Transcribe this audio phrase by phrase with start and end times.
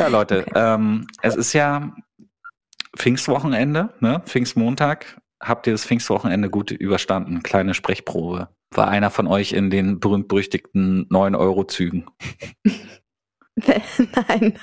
[0.00, 1.94] Ja, Leute, ähm, es ist ja
[2.96, 4.22] Pfingstwochenende, ne?
[4.24, 5.20] Pfingstmontag.
[5.42, 7.42] Habt ihr das Pfingstwochenende gut überstanden?
[7.42, 8.48] Kleine Sprechprobe.
[8.74, 12.06] War einer von euch in den berühmt-berüchtigten 9-Euro-Zügen?
[13.56, 14.58] Nein.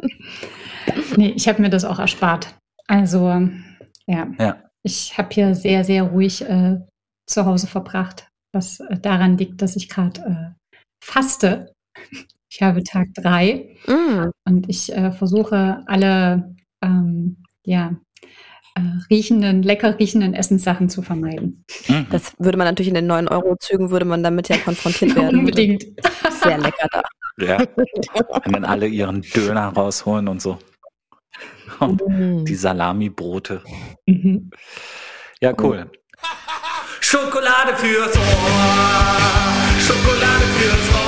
[1.16, 2.58] nee, ich habe mir das auch erspart.
[2.86, 3.28] Also,
[4.06, 4.26] ja.
[4.38, 4.62] ja.
[4.82, 6.80] Ich habe hier sehr, sehr ruhig äh,
[7.26, 11.74] zu Hause verbracht, was äh, daran liegt, dass ich gerade äh, faste.
[12.56, 14.30] Ich habe Tag drei mm.
[14.46, 17.94] und ich äh, versuche alle ähm, ja,
[18.74, 21.66] äh, riechenden, lecker riechenden Essenssachen zu vermeiden.
[21.86, 22.06] Mhm.
[22.10, 25.40] Das würde man natürlich in den 9-Euro-Zügen, würde man damit ja konfrontiert werden.
[25.40, 25.84] Unbedingt.
[26.30, 27.02] Sehr lecker da.
[27.38, 27.58] Ja.
[28.46, 30.56] Und dann alle ihren Döner rausholen und so.
[31.78, 32.46] Mm.
[32.46, 33.62] Die Salami-Brote.
[34.06, 34.50] Mhm.
[35.42, 35.90] Ja, cool.
[37.00, 38.22] Schokolade fürs Ohr.
[39.78, 41.05] Schokolade fürs Ohr.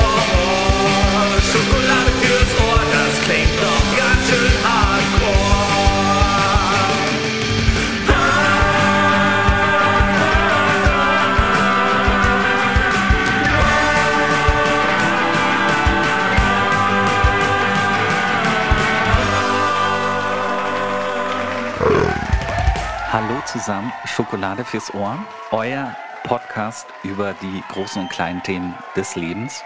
[23.11, 25.19] Hallo zusammen, Schokolade fürs Ohr,
[25.51, 29.63] euer Podcast über die großen und kleinen Themen des Lebens.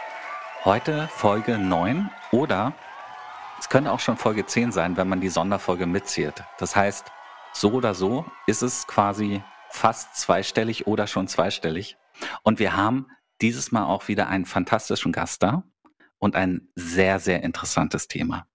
[0.64, 2.72] Heute Folge 9 oder
[3.58, 6.44] es könnte auch schon Folge 10 sein, wenn man die Sonderfolge mitzählt.
[6.58, 7.10] Das heißt,
[7.52, 11.96] so oder so ist es quasi fast zweistellig oder schon zweistellig.
[12.44, 13.08] Und wir haben
[13.40, 15.64] dieses Mal auch wieder einen fantastischen Gast da
[16.18, 18.46] und ein sehr, sehr interessantes Thema.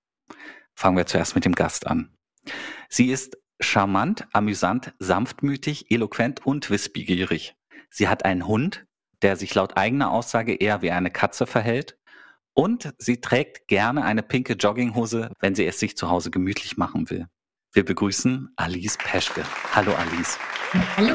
[0.76, 2.16] Fangen wir zuerst mit dem Gast an.
[2.88, 7.56] Sie ist charmant, amüsant, sanftmütig, eloquent und wissbegierig.
[7.90, 8.86] Sie hat einen Hund,
[9.22, 11.98] der sich laut eigener Aussage eher wie eine Katze verhält.
[12.54, 17.10] Und sie trägt gerne eine pinke Jogginghose, wenn sie es sich zu Hause gemütlich machen
[17.10, 17.28] will.
[17.74, 19.44] Wir begrüßen Alice Peschke.
[19.76, 20.40] Hallo Alice.
[20.96, 21.14] Hallo.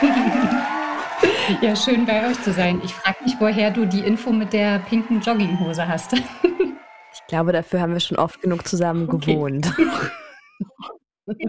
[1.60, 2.80] ja, schön bei euch zu sein.
[2.84, 6.12] Ich frage mich, woher du die Info mit der pinken Jogginghose hast.
[6.12, 9.32] ich glaube, dafür haben wir schon oft genug zusammen okay.
[9.32, 9.72] gewohnt.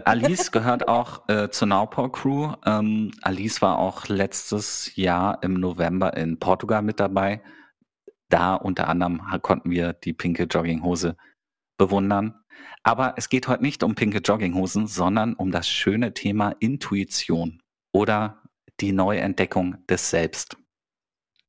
[0.04, 2.52] Alice gehört auch äh, zur Nowpower Crew.
[2.66, 7.42] Ähm, Alice war auch letztes Jahr im November in Portugal mit dabei.
[8.28, 11.16] Da unter anderem konnten wir die pinke Jogginghose
[11.78, 12.34] bewundern.
[12.82, 17.60] Aber es geht heute nicht um pinke Jogginghosen, sondern um das schöne Thema Intuition
[17.92, 18.42] oder
[18.80, 20.56] die Neuentdeckung des Selbst.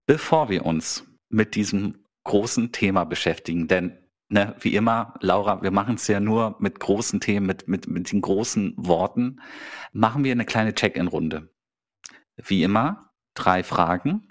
[0.05, 5.95] Bevor wir uns mit diesem großen Thema beschäftigen, denn ne, wie immer, Laura, wir machen
[5.95, 9.41] es ja nur mit großen Themen, mit, mit, mit den großen Worten,
[9.91, 11.53] machen wir eine kleine Check-in-Runde.
[12.37, 14.27] Wie immer, drei Fragen.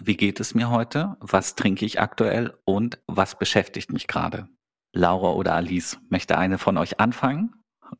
[0.00, 1.16] Wie geht es mir heute?
[1.20, 2.56] Was trinke ich aktuell?
[2.64, 4.48] Und was beschäftigt mich gerade?
[4.92, 7.54] Laura oder Alice, möchte eine von euch anfangen?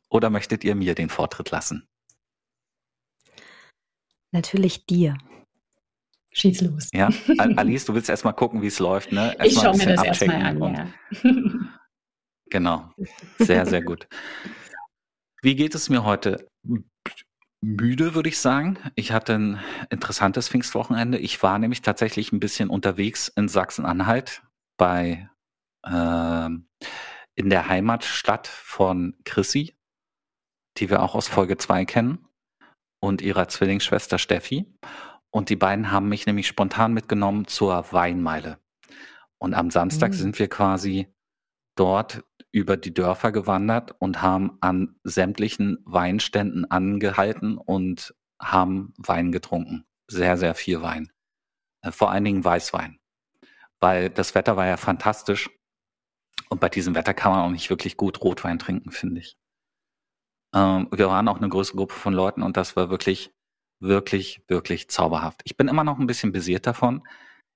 [0.09, 1.87] Oder möchtet ihr mir den Vortritt lassen?
[4.31, 5.17] Natürlich dir.
[6.33, 6.89] Schieß los.
[6.93, 9.35] Ja, Alice, du willst erstmal gucken, wie es läuft, ne?
[9.37, 11.21] Erst ich schaue mir das erstmal an, ja.
[12.49, 12.93] genau.
[13.37, 14.07] Sehr, sehr gut.
[15.41, 16.47] Wie geht es mir heute?
[17.61, 18.77] Müde, würde ich sagen.
[18.95, 19.59] Ich hatte ein
[19.89, 21.17] interessantes Pfingstwochenende.
[21.17, 24.41] Ich war nämlich tatsächlich ein bisschen unterwegs in Sachsen-Anhalt
[24.77, 25.29] bei
[25.83, 26.49] äh,
[27.35, 29.75] in der Heimatstadt von Chrissy,
[30.77, 32.27] die wir auch aus Folge 2 kennen,
[32.99, 34.65] und ihrer Zwillingsschwester Steffi.
[35.31, 38.59] Und die beiden haben mich nämlich spontan mitgenommen zur Weinmeile.
[39.37, 40.15] Und am Samstag mhm.
[40.15, 41.07] sind wir quasi
[41.75, 49.85] dort über die Dörfer gewandert und haben an sämtlichen Weinständen angehalten und haben Wein getrunken.
[50.07, 51.11] Sehr, sehr viel Wein.
[51.81, 52.99] Äh, vor allen Dingen Weißwein.
[53.79, 55.49] Weil das Wetter war ja fantastisch.
[56.49, 59.37] Und bei diesem Wetter kann man auch nicht wirklich gut Rotwein trinken, finde ich.
[60.53, 63.33] Ähm, wir waren auch eine größere Gruppe von Leuten und das war wirklich
[63.81, 65.41] wirklich, wirklich zauberhaft.
[65.43, 67.03] Ich bin immer noch ein bisschen besiert davon.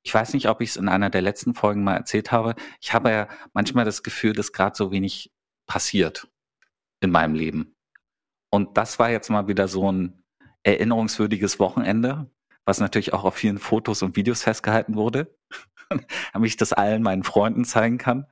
[0.04, 2.56] Ich weiß nicht, ob ich es in einer der letzten Folgen mal erzählt habe.
[2.82, 5.32] Ich habe ja manchmal das Gefühl, dass gerade so wenig
[5.68, 6.28] passiert
[7.00, 7.76] in meinem Leben.
[8.52, 10.24] Und das war jetzt mal wieder so ein
[10.64, 12.30] erinnerungswürdiges Wochenende,
[12.66, 15.36] was natürlich auch auf vielen Fotos und Videos festgehalten wurde,
[16.34, 18.26] damit ich das allen meinen Freunden zeigen kann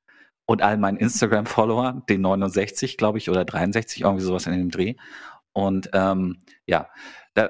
[0.46, 4.96] und allen meinen Instagram-Followern, den 69, glaube ich, oder 63, irgendwie sowas in dem Dreh.
[5.54, 6.90] Und ähm, ja,
[7.34, 7.50] da,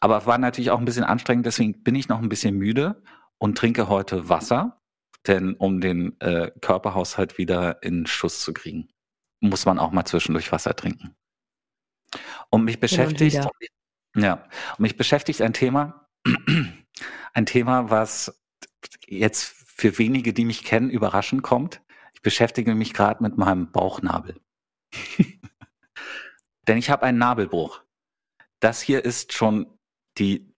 [0.00, 3.02] aber war natürlich auch ein bisschen anstrengend, deswegen bin ich noch ein bisschen müde
[3.38, 4.80] und trinke heute Wasser,
[5.26, 8.88] denn um den äh, Körperhaushalt wieder in Schuss zu kriegen,
[9.40, 11.14] muss man auch mal zwischendurch Wasser trinken.
[12.50, 13.46] Und mich beschäftigt,
[14.16, 16.08] ja, und mich beschäftigt ein Thema,
[17.34, 18.40] ein Thema, was
[19.06, 21.82] jetzt für wenige, die mich kennen, überraschend kommt.
[22.14, 24.40] Ich beschäftige mich gerade mit meinem Bauchnabel.
[26.66, 27.82] Denn ich habe einen Nabelbruch.
[28.60, 29.77] Das hier ist schon
[30.18, 30.54] die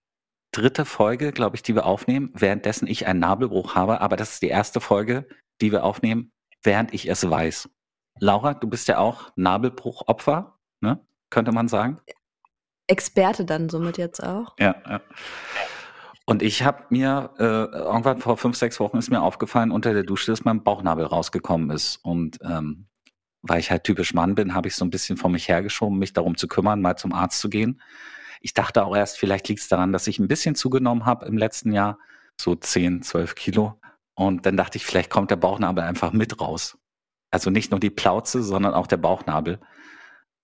[0.53, 4.01] dritte Folge, glaube ich, die wir aufnehmen, währenddessen ich einen Nabelbruch habe.
[4.01, 5.29] Aber das ist die erste Folge,
[5.61, 7.69] die wir aufnehmen, während ich es weiß.
[8.19, 11.01] Laura, du bist ja auch Nabelbruchopfer, ne?
[11.31, 12.01] könnte man sagen.
[12.87, 14.57] Experte dann somit jetzt auch.
[14.59, 15.01] Ja, ja.
[16.27, 20.05] Und ich habe mir, äh, irgendwann vor fünf, sechs Wochen ist mir aufgefallen unter der
[20.05, 21.97] Dusche, dass mein Bauchnabel rausgekommen ist.
[22.05, 22.87] Und ähm,
[23.43, 26.13] weil ich halt typisch Mann bin, habe ich so ein bisschen vor mich hergeschoben, mich
[26.13, 27.81] darum zu kümmern, mal zum Arzt zu gehen.
[28.41, 31.37] Ich dachte auch erst, vielleicht liegt es daran, dass ich ein bisschen zugenommen habe im
[31.37, 31.99] letzten Jahr,
[32.41, 33.81] so 10, 12 Kilo.
[34.15, 36.79] Und dann dachte ich, vielleicht kommt der Bauchnabel einfach mit raus.
[37.31, 39.61] Also nicht nur die Plauze, sondern auch der Bauchnabel.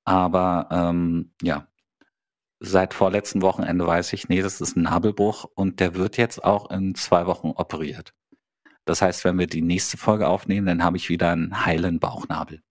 [0.04, 1.66] Aber ähm, ja,
[2.60, 6.70] seit vorletzten Wochenende weiß ich, nee, das ist ein Nabelbruch und der wird jetzt auch
[6.70, 8.12] in zwei Wochen operiert.
[8.84, 12.62] Das heißt, wenn wir die nächste Folge aufnehmen, dann habe ich wieder einen heilen Bauchnabel.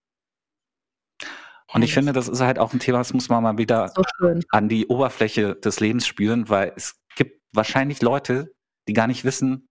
[1.75, 4.01] Und ich finde, das ist halt auch ein Thema, das muss man mal wieder so
[4.49, 8.53] an die Oberfläche des Lebens spüren, weil es gibt wahrscheinlich Leute,
[8.87, 9.67] die gar nicht wissen,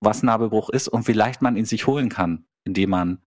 [0.00, 3.22] was Nabelbruch ist und wie leicht man ihn sich holen kann, indem man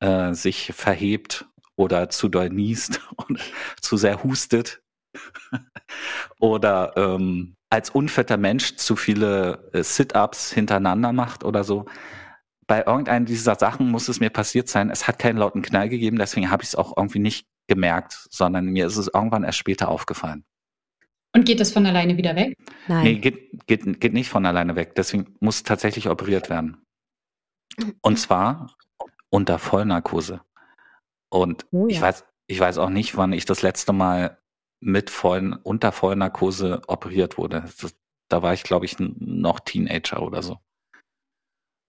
[0.00, 3.38] äh, sich verhebt oder zu doll niest und
[3.82, 4.82] zu sehr hustet.
[6.38, 11.86] Oder ähm, als unfitter Mensch zu viele äh, Sit-ups hintereinander macht oder so.
[12.66, 14.90] Bei irgendeiner dieser Sachen muss es mir passiert sein.
[14.90, 18.66] Es hat keinen lauten Knall gegeben, deswegen habe ich es auch irgendwie nicht gemerkt, sondern
[18.66, 20.44] mir ist es irgendwann erst später aufgefallen.
[21.34, 22.56] Und geht das von alleine wieder weg?
[22.88, 23.04] Nein.
[23.04, 24.94] Nee, geht, geht, geht nicht von alleine weg.
[24.96, 26.78] Deswegen muss tatsächlich operiert werden.
[28.00, 28.74] Und zwar
[29.30, 30.40] unter Vollnarkose.
[31.28, 31.94] Und oh ja.
[31.94, 34.38] ich weiß, ich weiß auch nicht, wann ich das letzte Mal
[34.80, 37.64] mit vollen, unter Vollnarkose operiert wurde.
[37.80, 37.94] Das,
[38.28, 40.58] da war ich, glaube ich, noch Teenager oder so.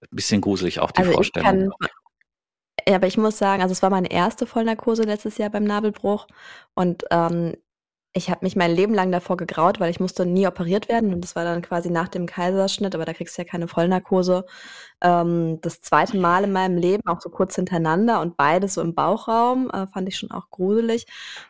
[0.01, 1.71] Ein bisschen gruselig auch die also Vorstellung.
[2.89, 6.25] Ja, aber ich muss sagen, also es war meine erste Vollnarkose letztes Jahr beim Nabelbruch
[6.73, 7.55] und ähm,
[8.13, 11.21] ich habe mich mein Leben lang davor gegraut, weil ich musste nie operiert werden und
[11.21, 14.45] das war dann quasi nach dem Kaiserschnitt, aber da kriegst du ja keine Vollnarkose.
[15.01, 18.95] Ähm, das zweite Mal in meinem Leben, auch so kurz hintereinander und beides so im
[18.95, 21.05] Bauchraum, äh, fand ich schon auch gruselig.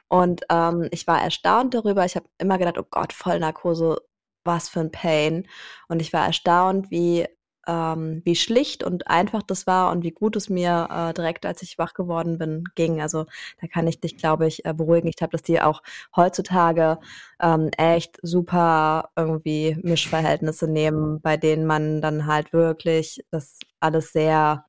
[0.09, 2.03] Und ähm, ich war erstaunt darüber.
[2.05, 4.01] Ich habe immer gedacht, oh Gott, Vollnarkose,
[4.43, 5.47] was für ein Pain.
[5.87, 7.25] Und ich war erstaunt, wie
[7.69, 11.61] ähm, wie schlicht und einfach das war und wie gut es mir äh, direkt, als
[11.61, 12.99] ich wach geworden bin, ging.
[12.99, 13.25] Also
[13.61, 15.07] da kann ich dich, glaube ich, äh, beruhigen.
[15.07, 15.83] Ich glaube, dass die auch
[16.15, 16.97] heutzutage
[17.39, 24.65] ähm, echt super irgendwie Mischverhältnisse nehmen, bei denen man dann halt wirklich das alles sehr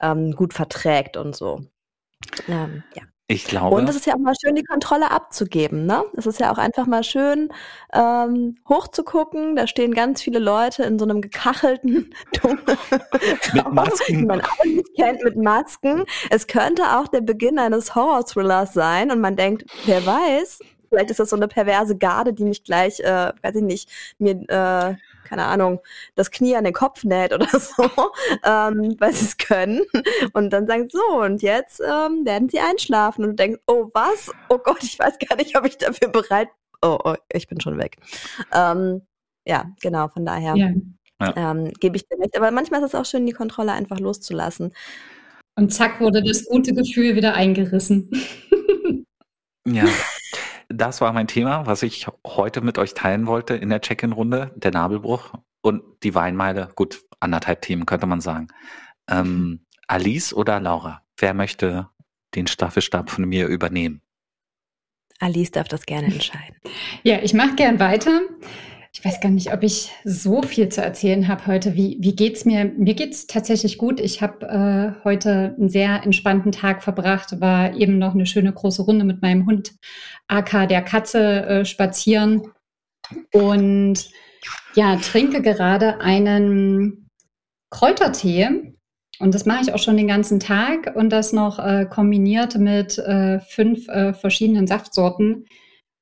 [0.00, 1.66] ähm, gut verträgt und so.
[2.48, 3.11] Ähm, ja.
[3.32, 3.74] Ich glaube.
[3.74, 5.86] Und es ist ja auch mal schön, die Kontrolle abzugeben.
[5.86, 6.04] Ne?
[6.14, 7.48] Es ist ja auch einfach mal schön,
[7.94, 9.56] ähm, hochzugucken.
[9.56, 12.60] Da stehen ganz viele Leute in so einem gekachelten, dummen
[13.54, 14.18] mit Masken.
[14.18, 16.04] die man alle nicht kennt, mit Masken.
[16.28, 20.58] Es könnte auch der Beginn eines Horror-Thrillers sein und man denkt, wer weiß,
[20.90, 23.88] vielleicht ist das so eine perverse Garde, die mich gleich, äh, weiß ich nicht,
[24.18, 24.96] mir äh,
[25.32, 25.80] keine Ahnung,
[26.14, 27.84] das Knie an den Kopf näht oder so,
[28.44, 29.80] ähm, weil sie es können.
[30.34, 33.24] Und dann sagen so, und jetzt ähm, werden sie einschlafen.
[33.24, 34.30] Und du denkst, oh was?
[34.50, 36.48] Oh Gott, ich weiß gar nicht, ob ich dafür bereit
[36.84, 37.96] Oh, oh ich bin schon weg.
[38.52, 39.02] Ähm,
[39.46, 40.72] ja, genau, von daher ja.
[41.36, 42.36] ähm, gebe ich dir recht.
[42.36, 44.72] Aber manchmal ist es auch schön, die Kontrolle einfach loszulassen.
[45.54, 48.10] Und zack wurde das gute Gefühl wieder eingerissen.
[49.64, 49.84] ja,
[50.72, 54.70] das war mein Thema, was ich heute mit euch teilen wollte in der Check-in-Runde, der
[54.70, 56.70] Nabelbruch und die Weinmeile.
[56.74, 58.48] Gut, anderthalb Themen könnte man sagen.
[59.08, 61.02] Ähm, Alice oder Laura?
[61.16, 61.88] Wer möchte
[62.34, 64.00] den Staffelstab von mir übernehmen?
[65.20, 66.56] Alice darf das gerne entscheiden.
[67.04, 68.20] Ja, ich mache gern weiter.
[68.94, 71.74] Ich weiß gar nicht, ob ich so viel zu erzählen habe heute.
[71.74, 72.66] Wie, wie geht's mir?
[72.66, 73.98] Mir geht's tatsächlich gut.
[73.98, 78.82] Ich habe äh, heute einen sehr entspannten Tag verbracht, war eben noch eine schöne große
[78.82, 79.72] Runde mit meinem Hund
[80.28, 82.42] AK der Katze äh, spazieren
[83.32, 84.10] und
[84.74, 87.08] ja, trinke gerade einen
[87.70, 88.74] Kräutertee.
[89.18, 92.98] Und das mache ich auch schon den ganzen Tag und das noch äh, kombiniert mit
[92.98, 95.46] äh, fünf äh, verschiedenen Saftsorten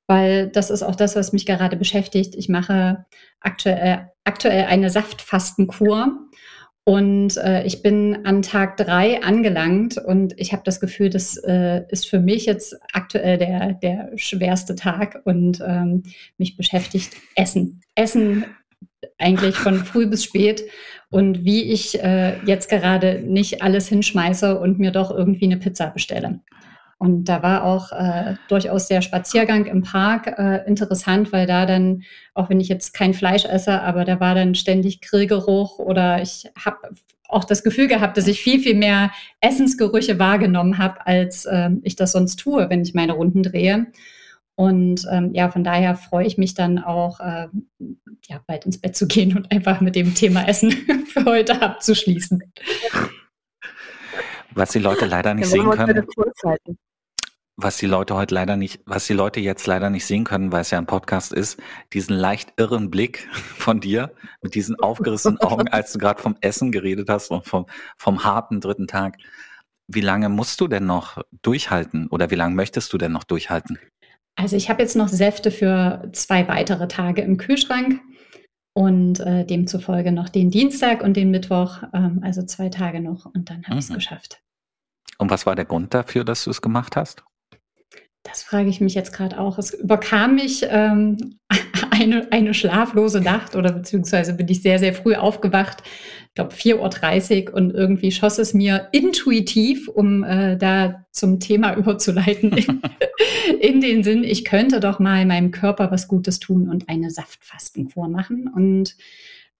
[0.07, 2.35] weil das ist auch das, was mich gerade beschäftigt.
[2.35, 3.05] Ich mache
[3.39, 6.27] aktuell, aktuell eine Saftfastenkur
[6.83, 11.83] und äh, ich bin an Tag drei angelangt und ich habe das Gefühl, das äh,
[11.89, 16.03] ist für mich jetzt aktuell der, der schwerste Tag und ähm,
[16.37, 17.81] mich beschäftigt Essen.
[17.93, 18.45] Essen
[19.19, 20.63] eigentlich von früh bis spät
[21.11, 25.87] und wie ich äh, jetzt gerade nicht alles hinschmeiße und mir doch irgendwie eine Pizza
[25.87, 26.39] bestelle.
[27.01, 32.03] Und da war auch äh, durchaus der Spaziergang im Park äh, interessant, weil da dann,
[32.35, 36.47] auch wenn ich jetzt kein Fleisch esse, aber da war dann ständig Grillgeruch oder ich
[36.63, 36.77] habe
[37.27, 41.95] auch das Gefühl gehabt, dass ich viel, viel mehr Essensgerüche wahrgenommen habe, als äh, ich
[41.95, 43.87] das sonst tue, wenn ich meine Runden drehe.
[44.53, 47.47] Und ähm, ja, von daher freue ich mich dann auch, äh,
[48.27, 50.69] ja, bald ins Bett zu gehen und einfach mit dem Thema Essen
[51.07, 52.43] für heute abzuschließen.
[54.51, 56.05] Was die Leute leider nicht sehen können
[57.63, 60.61] was die Leute heute leider nicht, was die Leute jetzt leider nicht sehen können, weil
[60.61, 61.59] es ja ein Podcast ist,
[61.93, 66.71] diesen leicht irren Blick von dir mit diesen aufgerissenen Augen, als du gerade vom Essen
[66.71, 67.65] geredet hast und vom,
[67.97, 69.17] vom harten dritten Tag.
[69.87, 73.77] Wie lange musst du denn noch durchhalten oder wie lange möchtest du denn noch durchhalten?
[74.35, 77.99] Also ich habe jetzt noch Säfte für zwei weitere Tage im Kühlschrank
[78.73, 83.49] und äh, demzufolge noch den Dienstag und den Mittwoch, ähm, also zwei Tage noch und
[83.49, 83.79] dann habe mhm.
[83.79, 84.41] ich es geschafft.
[85.17, 87.23] Und was war der Grund dafür, dass du es gemacht hast?
[88.23, 89.57] Das frage ich mich jetzt gerade auch.
[89.57, 91.39] Es überkam mich ähm,
[91.91, 95.81] eine, eine schlaflose Nacht oder beziehungsweise bin ich sehr, sehr früh aufgewacht.
[96.27, 101.73] Ich glaube 4.30 Uhr und irgendwie schoss es mir intuitiv, um äh, da zum Thema
[101.77, 102.81] überzuleiten, in,
[103.59, 108.07] in den Sinn, ich könnte doch mal meinem Körper was Gutes tun und eine Saftfastenkur
[108.07, 108.47] machen.
[108.53, 108.95] Und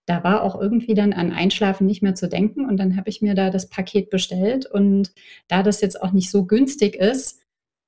[0.06, 2.66] da war auch irgendwie dann an Einschlafen nicht mehr zu denken.
[2.66, 4.66] Und dann habe ich mir da das Paket bestellt.
[4.66, 5.14] Und
[5.48, 7.41] da das jetzt auch nicht so günstig ist,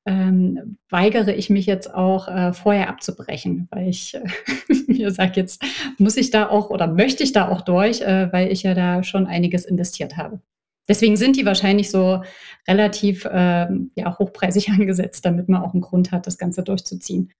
[0.06, 5.64] ähm, weigere ich mich jetzt auch äh, vorher abzubrechen, weil ich äh, mir sage, jetzt
[5.98, 9.04] muss ich da auch oder möchte ich da auch durch, äh, weil ich ja da
[9.04, 10.42] schon einiges investiert habe.
[10.90, 12.22] Deswegen sind die wahrscheinlich so
[12.68, 17.32] relativ ähm, ja, hochpreisig angesetzt, damit man auch einen Grund hat, das Ganze durchzuziehen.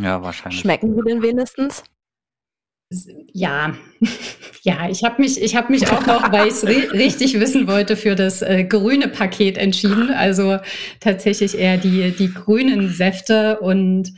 [0.00, 0.60] Ja, wahrscheinlich.
[0.60, 1.82] Schmecken sie denn wenigstens?
[3.32, 3.74] Ja,
[4.62, 7.96] ja, ich habe mich, ich habe mich auch noch, weil ich es richtig wissen wollte,
[7.96, 10.10] für das äh, grüne Paket entschieden.
[10.10, 10.58] Also
[11.00, 14.12] tatsächlich eher die, die grünen Säfte und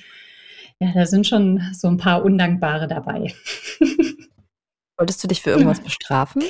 [0.81, 3.33] ja, da sind schon so ein paar Undankbare dabei.
[4.97, 6.43] Wolltest du dich für irgendwas bestrafen?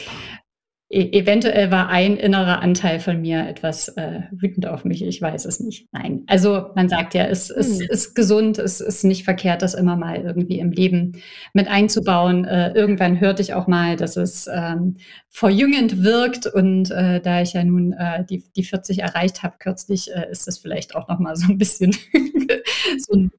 [0.91, 5.03] E eventuell war ein innerer Anteil von mir etwas äh, wütend auf mich.
[5.03, 5.89] Ich weiß es nicht.
[5.93, 6.25] Nein.
[6.27, 7.87] Also man sagt ja, es, es hm.
[7.89, 11.23] ist gesund, es ist nicht verkehrt, das immer mal irgendwie im Leben
[11.55, 12.45] mit einzubauen.
[12.45, 14.97] Äh, irgendwann hörte ich auch mal, dass es ähm,
[15.31, 16.47] verjüngend wirkt.
[16.47, 20.47] Und äh, da ich ja nun äh, die, die 40 erreicht habe kürzlich, äh, ist
[20.47, 21.93] das vielleicht auch noch mal so ein bisschen
[22.99, 23.31] so ein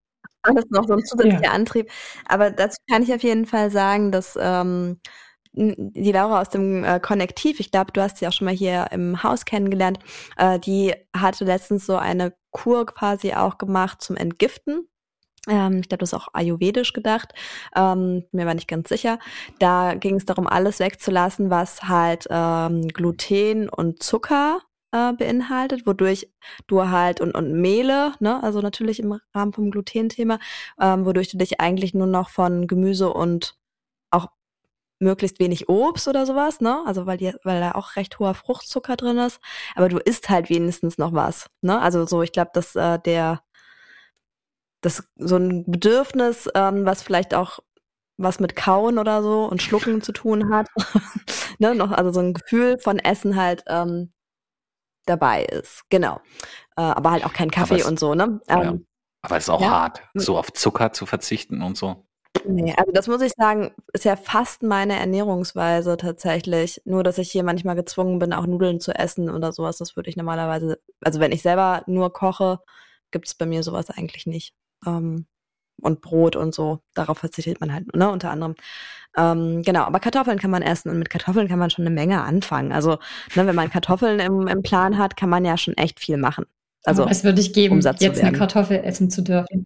[0.42, 1.52] alles noch so ein zusätzlicher ja.
[1.52, 1.90] Antrieb.
[2.28, 5.00] Aber dazu kann ich auf jeden Fall sagen, dass ähm,
[5.56, 8.88] die Laura aus dem äh, Konnektiv, ich glaube, du hast sie auch schon mal hier
[8.92, 10.00] im Haus kennengelernt,
[10.38, 14.88] äh, die hatte letztens so eine Kur quasi auch gemacht zum Entgiften.
[15.48, 17.34] Ähm, ich glaube, das ist auch ayurvedisch gedacht.
[17.76, 19.20] Ähm, mir war nicht ganz sicher.
[19.60, 26.32] Da ging es darum, alles wegzulassen, was halt ähm, Gluten und Zucker äh, beinhaltet, wodurch
[26.68, 30.40] du halt und, und Mehle, ne, also natürlich im Rahmen vom Gluten-Thema,
[30.80, 33.58] ähm, wodurch du dich eigentlich nur noch von Gemüse und
[35.00, 36.84] möglichst wenig Obst oder sowas, ne?
[36.86, 39.40] Also weil die, weil da auch recht hoher Fruchtzucker drin ist.
[39.76, 41.82] Aber du isst halt wenigstens noch was, ne?
[41.82, 43.42] Also so, ich glaube, dass äh, der
[44.82, 47.60] das so ein Bedürfnis, ähm, was vielleicht auch
[48.18, 50.70] was mit Kauen oder so und Schlucken zu tun hat,
[51.60, 51.76] ne?
[51.76, 54.14] Noch also so ein Gefühl von Essen halt ähm,
[55.06, 56.22] dabei ist, genau.
[56.78, 58.40] Äh, aber halt auch kein Kaffee es, und so, ne?
[58.48, 58.74] Ähm, ja.
[59.22, 59.70] Aber es ist auch ja.
[59.70, 62.05] hart, so auf Zucker zu verzichten und so.
[62.44, 66.82] Nee, also das muss ich sagen, ist ja fast meine Ernährungsweise tatsächlich.
[66.86, 69.78] Nur, dass ich hier manchmal gezwungen bin, auch Nudeln zu essen oder sowas.
[69.78, 72.60] Das würde ich normalerweise, also wenn ich selber nur koche,
[73.12, 74.54] gibt es bei mir sowas eigentlich nicht.
[74.86, 75.26] Ähm,
[75.82, 78.56] und Brot und so, darauf verzichtet man halt, ne, unter anderem.
[79.18, 82.22] Ähm, genau, aber Kartoffeln kann man essen und mit Kartoffeln kann man schon eine Menge
[82.24, 82.72] anfangen.
[82.72, 82.92] Also,
[83.36, 86.46] ne, wenn man Kartoffeln im, im Plan hat, kann man ja schon echt viel machen.
[86.86, 89.66] Also, es würde ich geben, jetzt eine Kartoffel essen zu dürfen.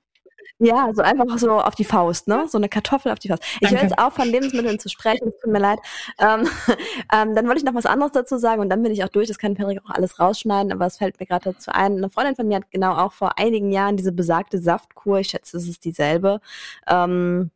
[0.61, 2.45] Ja, so einfach so auf die Faust, ne?
[2.49, 3.43] So eine Kartoffel auf die Faust.
[3.61, 5.79] Ich höre jetzt auf, von Lebensmitteln zu sprechen, es tut mir leid.
[6.19, 6.49] Ähm,
[7.13, 9.29] ähm, dann wollte ich noch was anderes dazu sagen und dann bin ich auch durch.
[9.29, 11.95] Das kann Patrick auch alles rausschneiden, aber es fällt mir gerade dazu ein.
[11.95, 15.55] Eine Freundin von mir hat genau auch vor einigen Jahren diese besagte Saftkur, ich schätze,
[15.55, 16.41] es ist dieselbe,
[16.87, 17.51] ähm,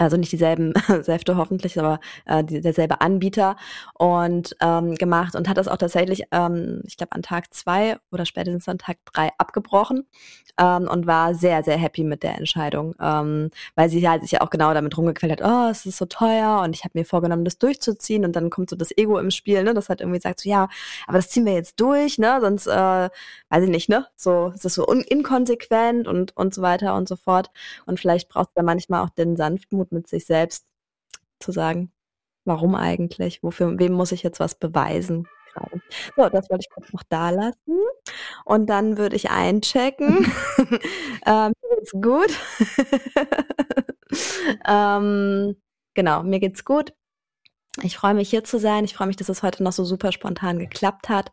[0.00, 3.56] also nicht dieselben Säfte hoffentlich, aber äh, derselbe Anbieter
[3.98, 8.24] und ähm, gemacht und hat das auch tatsächlich, ähm, ich glaube, an Tag zwei oder
[8.24, 10.06] spätestens an Tag drei abgebrochen
[10.58, 14.40] ähm, und war sehr, sehr happy mit der Entscheidung, ähm, weil sie halt sich ja
[14.40, 17.44] auch genau damit rumgequält hat, oh, es ist so teuer und ich habe mir vorgenommen,
[17.44, 20.40] das durchzuziehen und dann kommt so das Ego im Spiel, ne, das halt irgendwie sagt
[20.40, 20.68] so, ja,
[21.06, 23.10] aber das ziehen wir jetzt durch, ne, sonst, äh,
[23.50, 27.16] weiß ich nicht, ne, so, es ist so inkonsequent und, und so weiter und so
[27.16, 27.50] fort
[27.84, 30.66] und vielleicht braucht es da manchmal auch den Sanftmut mit sich selbst
[31.40, 31.92] zu sagen,
[32.44, 33.42] warum eigentlich?
[33.42, 35.26] Wofür, wem muss ich jetzt was beweisen?
[36.16, 37.80] So, das wollte ich kurz noch da lassen.
[38.44, 40.32] und dann würde ich einchecken.
[41.26, 42.38] ähm, mir geht's gut.
[44.66, 45.56] ähm,
[45.94, 46.92] genau, mir geht's gut.
[47.82, 48.84] Ich freue mich hier zu sein.
[48.84, 51.30] Ich freue mich, dass es heute noch so super spontan geklappt hat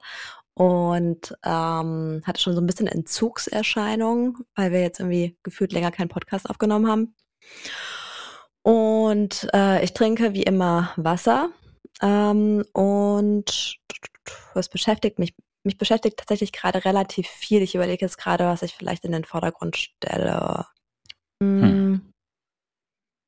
[0.54, 6.10] und ähm, hatte schon so ein bisschen Entzugserscheinungen, weil wir jetzt irgendwie gefühlt länger keinen
[6.10, 7.16] Podcast aufgenommen haben.
[8.68, 11.52] Und äh, ich trinke wie immer Wasser.
[12.02, 13.78] Ähm, und
[14.54, 15.34] was beschäftigt mich?
[15.64, 17.62] Mich beschäftigt tatsächlich gerade relativ viel.
[17.62, 20.66] Ich überlege jetzt gerade, was ich vielleicht in den Vordergrund stelle.
[21.42, 21.62] Hm.
[21.62, 22.14] hm.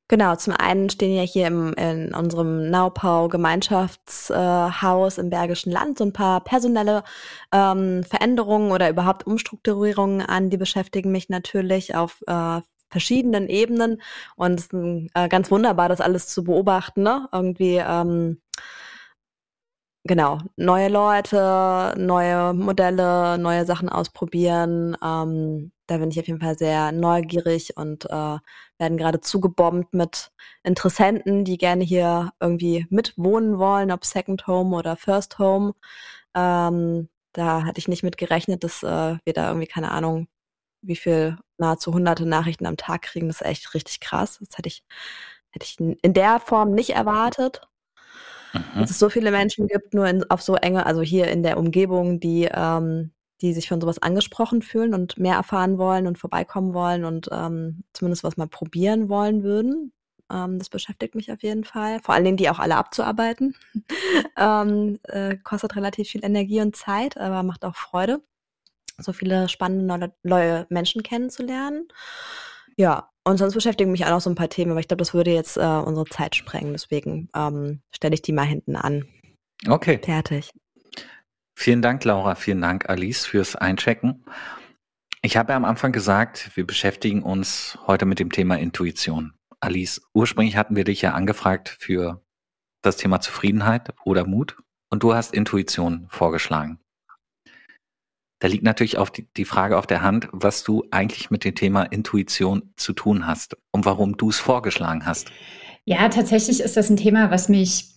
[0.10, 6.00] Genau, zum einen stehen ja hier im, in unserem Naupau Gemeinschaftshaus äh, im Bergischen Land
[6.00, 7.06] so ein paar personelle
[7.54, 14.02] ähm, Veränderungen oder überhaupt Umstrukturierungen an, die beschäftigen mich natürlich auf äh, verschiedenen Ebenen
[14.36, 14.74] und es ist
[15.14, 17.28] äh, ganz wunderbar, das alles zu beobachten, ne?
[17.32, 18.42] Irgendwie ähm,
[20.04, 24.98] genau, neue Leute, neue Modelle, neue Sachen ausprobieren.
[25.04, 28.38] Ähm, da bin ich auf jeden Fall sehr neugierig und äh,
[28.78, 30.32] werden gerade zugebombt mit
[30.64, 35.74] Interessenten, die gerne hier irgendwie mitwohnen wollen, ob Second Home oder First Home.
[36.36, 40.28] Ähm, da hatte ich nicht mit gerechnet, dass äh, wir da irgendwie, keine Ahnung,
[40.82, 43.28] wie viel nahezu hunderte Nachrichten am Tag kriegen.
[43.28, 44.40] Das ist echt richtig krass.
[44.40, 44.84] Das hätte ich,
[45.52, 47.62] hätte ich in der Form nicht erwartet.
[48.54, 48.82] Mhm.
[48.82, 51.58] Dass es so viele Menschen gibt, nur in, auf so enge, also hier in der
[51.58, 56.74] Umgebung, die ähm, die sich von sowas angesprochen fühlen und mehr erfahren wollen und vorbeikommen
[56.74, 59.94] wollen und ähm, zumindest was mal probieren wollen würden.
[60.32, 62.00] Ähm, das beschäftigt mich auf jeden Fall.
[62.02, 63.56] Vor allen Dingen, die auch alle abzuarbeiten.
[64.38, 68.22] ähm, äh, kostet relativ viel Energie und Zeit, aber macht auch Freude,
[69.02, 71.88] so viele spannende neue Menschen kennenzulernen.
[72.78, 75.14] Ja, und sonst beschäftigen mich auch noch so ein paar Themen, aber ich glaube, das
[75.14, 76.74] würde jetzt äh, unsere Zeit sprengen.
[76.74, 79.06] Deswegen ähm, stelle ich die mal hinten an.
[79.68, 80.00] Okay.
[80.04, 80.52] Fertig.
[81.56, 82.36] Vielen Dank, Laura.
[82.36, 84.24] Vielen Dank, Alice, fürs Einchecken.
[85.22, 89.34] Ich habe ja am Anfang gesagt, wir beschäftigen uns heute mit dem Thema Intuition.
[89.60, 92.24] Alice, ursprünglich hatten wir dich ja angefragt für
[92.82, 94.58] das Thema Zufriedenheit oder Mut
[94.90, 96.80] und du hast Intuition vorgeschlagen.
[98.40, 101.56] Da liegt natürlich auch die, die Frage auf der Hand, was du eigentlich mit dem
[101.56, 105.32] Thema Intuition zu tun hast und warum du es vorgeschlagen hast.
[105.86, 107.96] Ja, tatsächlich ist das ein Thema, was mich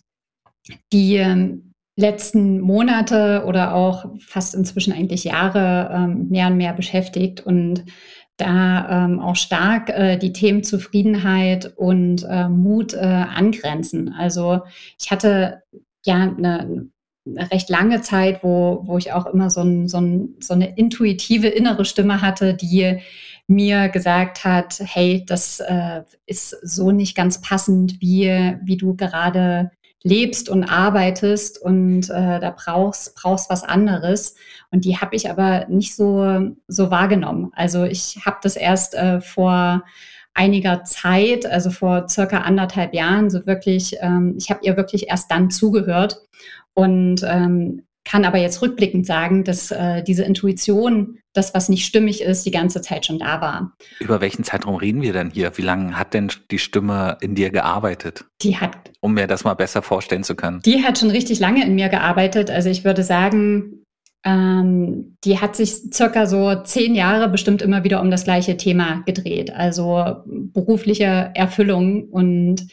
[0.92, 7.40] die ähm, letzten Monate oder auch fast inzwischen eigentlich Jahre ähm, mehr und mehr beschäftigt
[7.40, 7.84] und
[8.36, 14.14] da ähm, auch stark äh, die Themen Zufriedenheit und äh, Mut äh, angrenzen.
[14.14, 14.60] Also
[14.98, 15.62] ich hatte
[16.04, 16.88] ja eine, eine,
[17.26, 21.48] recht lange Zeit, wo, wo ich auch immer so, ein, so, ein, so eine intuitive
[21.48, 23.00] innere Stimme hatte, die
[23.46, 29.70] mir gesagt hat, hey, das äh, ist so nicht ganz passend, wie, wie du gerade
[30.04, 34.34] lebst und arbeitest und äh, da brauchst, brauchst was anderes.
[34.70, 37.52] Und die habe ich aber nicht so, so wahrgenommen.
[37.54, 39.84] Also ich habe das erst äh, vor
[40.34, 45.30] einiger Zeit, also vor circa anderthalb Jahren, so wirklich, ähm, ich habe ihr wirklich erst
[45.30, 46.16] dann zugehört
[46.74, 52.20] und ähm, kann aber jetzt rückblickend sagen, dass äh, diese Intuition, das, was nicht stimmig
[52.20, 53.76] ist, die ganze Zeit schon da war.
[54.00, 55.56] Über welchen Zeitraum reden wir denn hier?
[55.56, 58.24] Wie lange hat denn die Stimme in dir gearbeitet?
[58.42, 58.90] Die hat.
[59.00, 60.60] Um mir das mal besser vorstellen zu können.
[60.64, 62.50] Die hat schon richtig lange in mir gearbeitet.
[62.50, 63.84] Also ich würde sagen,
[64.24, 69.02] ähm, die hat sich circa so zehn Jahre bestimmt immer wieder um das gleiche Thema
[69.06, 69.52] gedreht.
[69.54, 72.08] Also berufliche Erfüllung.
[72.08, 72.66] Und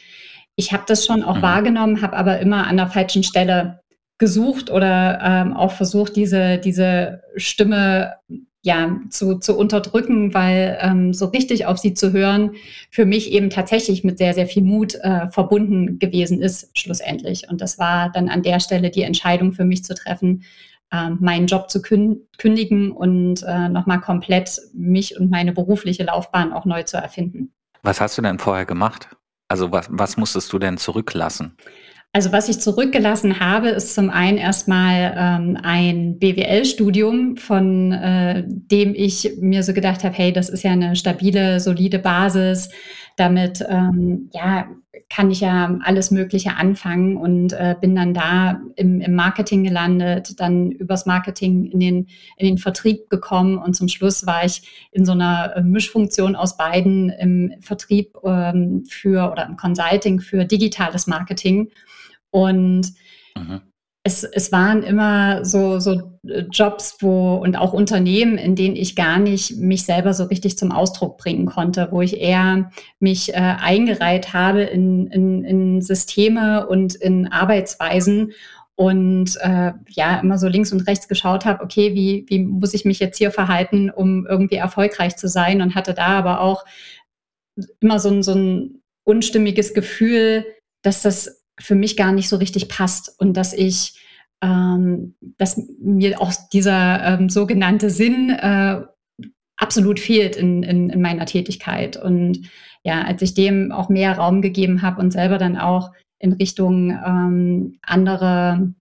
[0.56, 1.42] ich habe das schon auch mhm.
[1.42, 3.79] wahrgenommen, habe aber immer an der falschen Stelle
[4.20, 8.16] gesucht oder ähm, auch versucht, diese, diese Stimme
[8.62, 12.52] ja, zu, zu unterdrücken, weil ähm, so richtig auf sie zu hören,
[12.90, 17.48] für mich eben tatsächlich mit sehr, sehr viel Mut äh, verbunden gewesen ist, schlussendlich.
[17.48, 20.44] Und das war dann an der Stelle die Entscheidung für mich zu treffen,
[20.92, 26.66] äh, meinen Job zu kündigen und äh, nochmal komplett mich und meine berufliche Laufbahn auch
[26.66, 27.54] neu zu erfinden.
[27.82, 29.08] Was hast du denn vorher gemacht?
[29.48, 31.56] Also was, was musstest du denn zurücklassen?
[32.12, 38.94] Also was ich zurückgelassen habe, ist zum einen erstmal ähm, ein BWL-Studium, von äh, dem
[38.96, 42.70] ich mir so gedacht habe, hey, das ist ja eine stabile, solide Basis.
[43.16, 44.66] Damit ähm, ja,
[45.08, 50.40] kann ich ja alles Mögliche anfangen und äh, bin dann da im, im, Marketing gelandet,
[50.40, 55.04] dann übers Marketing in den, in den Vertrieb gekommen und zum Schluss war ich in
[55.04, 61.06] so einer äh, Mischfunktion aus beiden im Vertrieb ähm, für oder im Consulting für digitales
[61.06, 61.70] Marketing
[62.30, 62.92] und
[63.36, 63.60] mhm.
[64.04, 68.96] es, es waren immer so, so äh, Jobs, wo und auch Unternehmen, in denen ich
[68.96, 73.36] gar nicht mich selber so richtig zum Ausdruck bringen konnte, wo ich eher mich äh,
[73.36, 78.32] eingereiht habe in, in, in Systeme und in Arbeitsweisen
[78.80, 82.86] und äh, ja, immer so links und rechts geschaut habe, okay, wie, wie muss ich
[82.86, 86.64] mich jetzt hier verhalten, um irgendwie erfolgreich zu sein und hatte da aber auch
[87.80, 90.46] immer so ein, so ein unstimmiges Gefühl,
[90.82, 94.00] dass das für mich gar nicht so richtig passt und dass ich
[94.42, 98.80] ähm, dass mir auch dieser ähm, sogenannte Sinn äh,
[99.56, 101.96] absolut fehlt in, in, in meiner Tätigkeit.
[101.96, 102.48] Und
[102.82, 106.90] ja, als ich dem auch mehr Raum gegeben habe und selber dann auch in Richtung
[106.90, 108.72] ähm, andere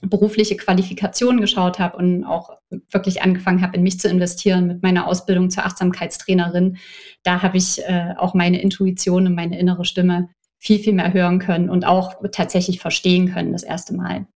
[0.00, 2.58] berufliche Qualifikationen geschaut habe und auch
[2.90, 6.78] wirklich angefangen habe, in mich zu investieren mit meiner Ausbildung zur Achtsamkeitstrainerin,
[7.22, 10.28] da habe ich äh, auch meine Intuition und meine innere Stimme
[10.62, 14.26] viel, viel mehr hören können und auch tatsächlich verstehen können das erste Mal.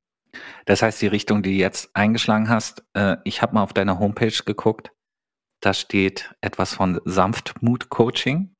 [0.64, 4.00] Das heißt, die Richtung, die du jetzt eingeschlagen hast, äh, ich habe mal auf deiner
[4.00, 4.90] Homepage geguckt,
[5.60, 8.52] da steht etwas von Sanftmut-Coaching.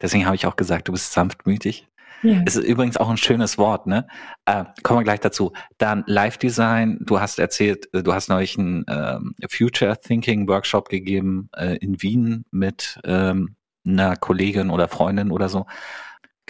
[0.00, 1.86] Deswegen habe ich auch gesagt, du bist sanftmütig.
[2.22, 2.42] Ja.
[2.46, 4.06] Es ist übrigens auch ein schönes Wort, ne?
[4.46, 5.52] Äh, kommen wir gleich dazu.
[5.78, 6.98] Dann Live Design.
[7.00, 12.02] Du hast erzählt, äh, du hast neulich einen ähm, Future Thinking Workshop gegeben äh, in
[12.02, 13.56] Wien mit ähm,
[13.86, 15.66] einer Kollegin oder Freundin oder so.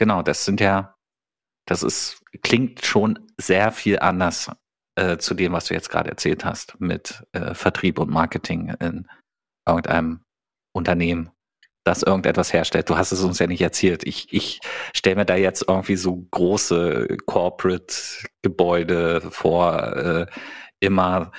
[0.00, 0.96] Genau, das sind ja,
[1.68, 4.50] das ist klingt schon sehr viel anders
[4.96, 9.06] äh, zu dem, was du jetzt gerade erzählt hast mit äh, Vertrieb und Marketing in
[9.68, 10.24] irgendeinem
[10.72, 11.28] Unternehmen,
[11.84, 12.88] das irgendetwas herstellt.
[12.88, 14.06] Du hast es uns ja nicht erzählt.
[14.06, 14.60] Ich, ich
[14.94, 20.26] stelle mir da jetzt irgendwie so große Corporate-Gebäude vor, äh,
[20.80, 21.30] immer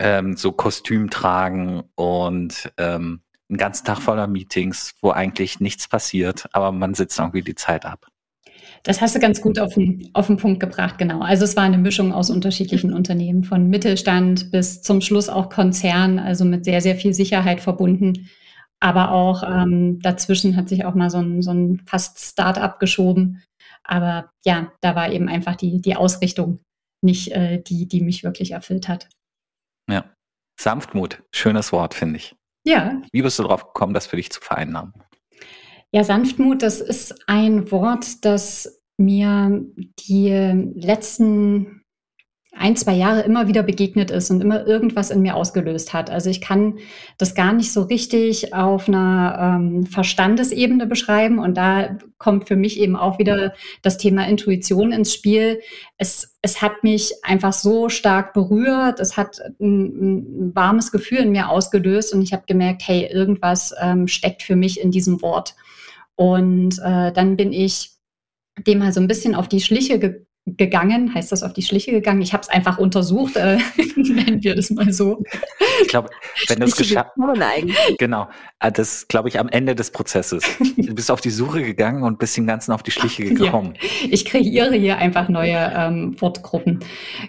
[0.00, 6.48] ähm, so Kostüm tragen und ähm, einen ganzen Tag voller Meetings, wo eigentlich nichts passiert,
[6.52, 8.06] aber man sitzt irgendwie die Zeit ab.
[8.82, 11.20] Das hast du ganz gut auf den, auf den Punkt gebracht, genau.
[11.20, 16.18] Also es war eine Mischung aus unterschiedlichen Unternehmen, von Mittelstand bis zum Schluss auch Konzern,
[16.18, 18.28] also mit sehr, sehr viel Sicherheit verbunden.
[18.80, 23.42] Aber auch ähm, dazwischen hat sich auch mal so ein, so ein fast Start-up geschoben.
[23.82, 26.60] Aber ja, da war eben einfach die, die Ausrichtung
[27.02, 29.08] nicht äh, die, die mich wirklich erfüllt hat.
[29.90, 30.04] Ja.
[30.60, 32.34] Sanftmut, schönes Wort, finde ich.
[32.68, 33.00] Ja.
[33.12, 34.92] Wie bist du darauf gekommen, das für dich zu vereinnahmen?
[35.90, 39.64] Ja, Sanftmut, das ist ein Wort, das mir
[40.06, 40.28] die
[40.74, 41.77] letzten
[42.56, 46.10] ein, zwei Jahre immer wieder begegnet ist und immer irgendwas in mir ausgelöst hat.
[46.10, 46.78] Also ich kann
[47.18, 51.38] das gar nicht so richtig auf einer ähm, Verstandesebene beschreiben.
[51.38, 55.60] Und da kommt für mich eben auch wieder das Thema Intuition ins Spiel.
[55.98, 58.98] Es, es hat mich einfach so stark berührt.
[58.98, 63.74] Es hat ein, ein warmes Gefühl in mir ausgelöst und ich habe gemerkt, hey, irgendwas
[63.80, 65.54] ähm, steckt für mich in diesem Wort.
[66.16, 67.92] Und äh, dann bin ich
[68.66, 70.24] dem mal so ein bisschen auf die Schliche ge
[70.56, 72.22] gegangen, heißt das auf die Schliche gegangen?
[72.22, 73.58] Ich habe es einfach untersucht, äh,
[73.96, 75.22] nennen wir das mal so.
[75.82, 76.10] Ich glaube,
[76.48, 77.98] wenn du es geschafft hast.
[77.98, 80.44] Genau, ah, das glaube ich am Ende des Prozesses.
[80.76, 83.74] Du bist auf die Suche gegangen und bist dem Ganzen auf die Schliche gekommen.
[83.80, 86.80] Ja, ich kreiere hier einfach neue ähm, Wortgruppen.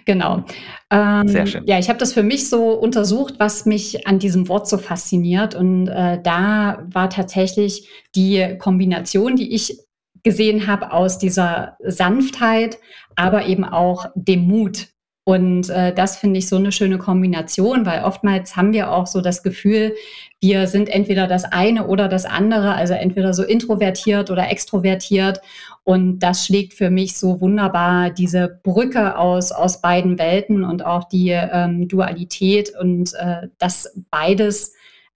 [0.04, 0.44] Genau.
[0.90, 1.64] Ähm, Sehr schön.
[1.66, 5.54] Ja, ich habe das für mich so untersucht, was mich an diesem Wort so fasziniert.
[5.54, 9.78] Und äh, da war tatsächlich die Kombination, die ich
[10.22, 12.78] gesehen habe aus dieser Sanftheit,
[13.16, 14.88] aber eben auch dem Mut.
[15.24, 19.20] Und äh, das finde ich so eine schöne Kombination, weil oftmals haben wir auch so
[19.20, 19.94] das Gefühl,
[20.40, 25.40] wir sind entweder das eine oder das andere, also entweder so introvertiert oder extrovertiert.
[25.84, 31.04] Und das schlägt für mich so wunderbar diese Brücke aus, aus beiden Welten und auch
[31.04, 34.72] die ähm, Dualität und äh, dass beides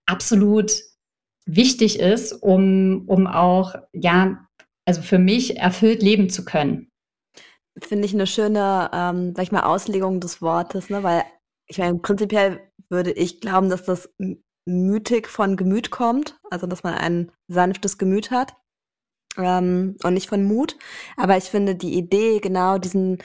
[0.06, 0.70] absolut
[1.46, 4.38] wichtig ist, um, um auch ja
[4.86, 6.90] also für mich erfüllt leben zu können.
[7.82, 11.02] Finde ich eine schöne, ähm, sag ich mal, Auslegung des Wortes, ne?
[11.02, 11.24] weil
[11.66, 14.10] ich meine, prinzipiell würde ich glauben, dass das
[14.66, 18.54] mütig von Gemüt kommt, also dass man ein sanftes Gemüt hat
[19.36, 20.76] ähm, und nicht von Mut.
[21.16, 23.18] Aber ich finde die Idee, genau diesen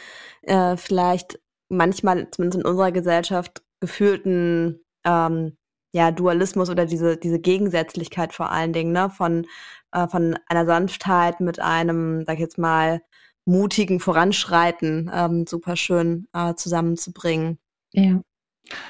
[0.43, 5.55] äh, vielleicht manchmal, zumindest in unserer Gesellschaft, gefühlten ähm,
[5.93, 9.47] ja, Dualismus oder diese, diese Gegensätzlichkeit vor allen Dingen, ne, von
[9.91, 13.01] äh, von einer Sanftheit mit einem, sag ich jetzt mal,
[13.45, 17.57] mutigen Voranschreiten ähm, super schön äh, zusammenzubringen.
[17.93, 18.21] Ja.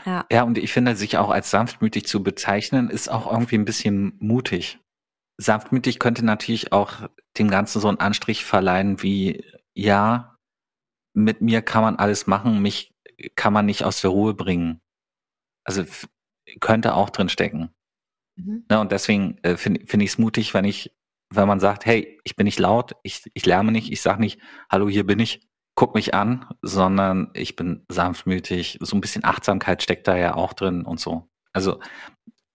[0.05, 0.25] Ja.
[0.29, 4.13] ja, und ich finde, sich auch als sanftmütig zu bezeichnen, ist auch irgendwie ein bisschen
[4.19, 4.79] mutig.
[5.37, 7.07] Sanftmütig könnte natürlich auch
[7.37, 10.35] dem Ganzen so einen Anstrich verleihen wie, ja,
[11.13, 12.93] mit mir kann man alles machen, mich
[13.35, 14.81] kann man nicht aus der Ruhe bringen.
[15.63, 15.85] Also
[16.59, 17.71] könnte auch drin stecken.
[18.39, 18.65] Mhm.
[18.69, 20.95] Ne, und deswegen äh, finde find ich es mutig, wenn ich,
[21.29, 24.39] wenn man sagt, hey, ich bin nicht laut, ich, ich lärme nicht, ich sage nicht,
[24.69, 28.79] hallo, hier bin ich, guck mich an, sondern ich bin sanftmütig.
[28.81, 31.29] So ein bisschen Achtsamkeit steckt da ja auch drin und so.
[31.53, 31.79] Also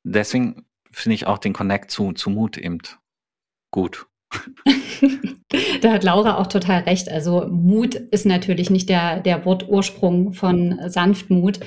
[0.03, 2.79] deswegen finde ich auch den Connect zu, zu Mut eben
[3.71, 4.07] gut.
[5.83, 7.11] da hat Laura auch total recht.
[7.11, 11.61] Also Mut ist natürlich nicht der, der Wortursprung von Sanftmut.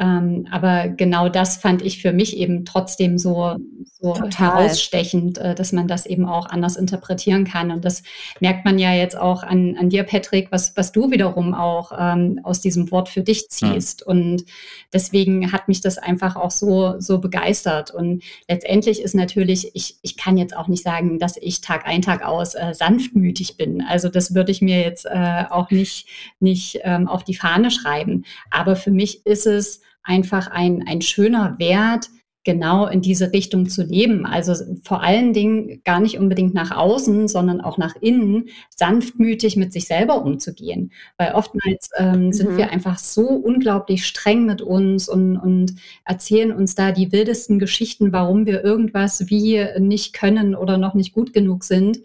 [0.00, 3.56] Ähm, aber genau das fand ich für mich eben trotzdem so,
[4.00, 7.72] so herausstechend, äh, dass man das eben auch anders interpretieren kann.
[7.72, 8.04] Und das
[8.38, 12.40] merkt man ja jetzt auch an, an dir, Patrick, was, was du wiederum auch ähm,
[12.44, 14.00] aus diesem Wort für dich ziehst.
[14.00, 14.06] Ja.
[14.06, 14.44] Und
[14.92, 17.90] deswegen hat mich das einfach auch so, so begeistert.
[17.90, 22.02] Und letztendlich ist natürlich, ich, ich kann jetzt auch nicht sagen, dass ich Tag ein,
[22.08, 23.82] Tag aus äh, sanftmütig bin.
[23.82, 26.08] Also das würde ich mir jetzt äh, auch nicht,
[26.40, 28.24] nicht ähm, auf die Fahne schreiben.
[28.50, 32.08] Aber für mich ist es einfach ein, ein schöner Wert,
[32.44, 34.24] genau in diese Richtung zu leben.
[34.24, 39.72] Also vor allen Dingen gar nicht unbedingt nach außen, sondern auch nach innen, sanftmütig mit
[39.72, 40.92] sich selber umzugehen.
[41.16, 42.32] Weil oftmals ähm, mhm.
[42.32, 45.74] sind wir einfach so unglaublich streng mit uns und, und
[46.04, 51.12] erzählen uns da die wildesten Geschichten, warum wir irgendwas wie nicht können oder noch nicht
[51.12, 51.98] gut genug sind.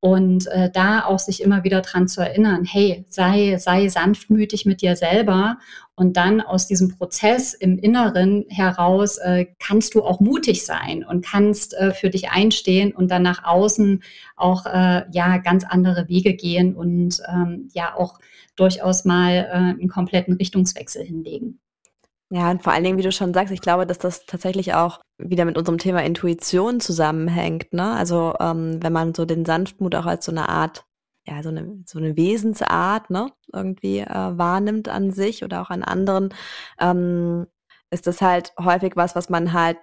[0.00, 4.82] Und äh, da auch sich immer wieder dran zu erinnern, hey, sei, sei sanftmütig mit
[4.82, 5.58] dir selber.
[5.94, 11.24] Und dann aus diesem Prozess im Inneren heraus äh, kannst du auch mutig sein und
[11.24, 14.02] kannst äh, für dich einstehen und dann nach außen
[14.36, 18.18] auch äh, ja ganz andere Wege gehen und ähm, ja auch
[18.56, 21.58] durchaus mal äh, einen kompletten Richtungswechsel hinlegen.
[22.30, 25.00] Ja, und vor allen Dingen, wie du schon sagst, ich glaube, dass das tatsächlich auch
[25.16, 27.72] wieder mit unserem Thema Intuition zusammenhängt.
[27.72, 27.92] Ne?
[27.92, 30.84] Also ähm, wenn man so den Sanftmut auch als so eine Art,
[31.26, 35.84] ja, so eine, so eine Wesensart ne, irgendwie äh, wahrnimmt an sich oder auch an
[35.84, 36.34] anderen,
[36.80, 37.46] ähm,
[37.90, 39.78] ist das halt häufig was, was man halt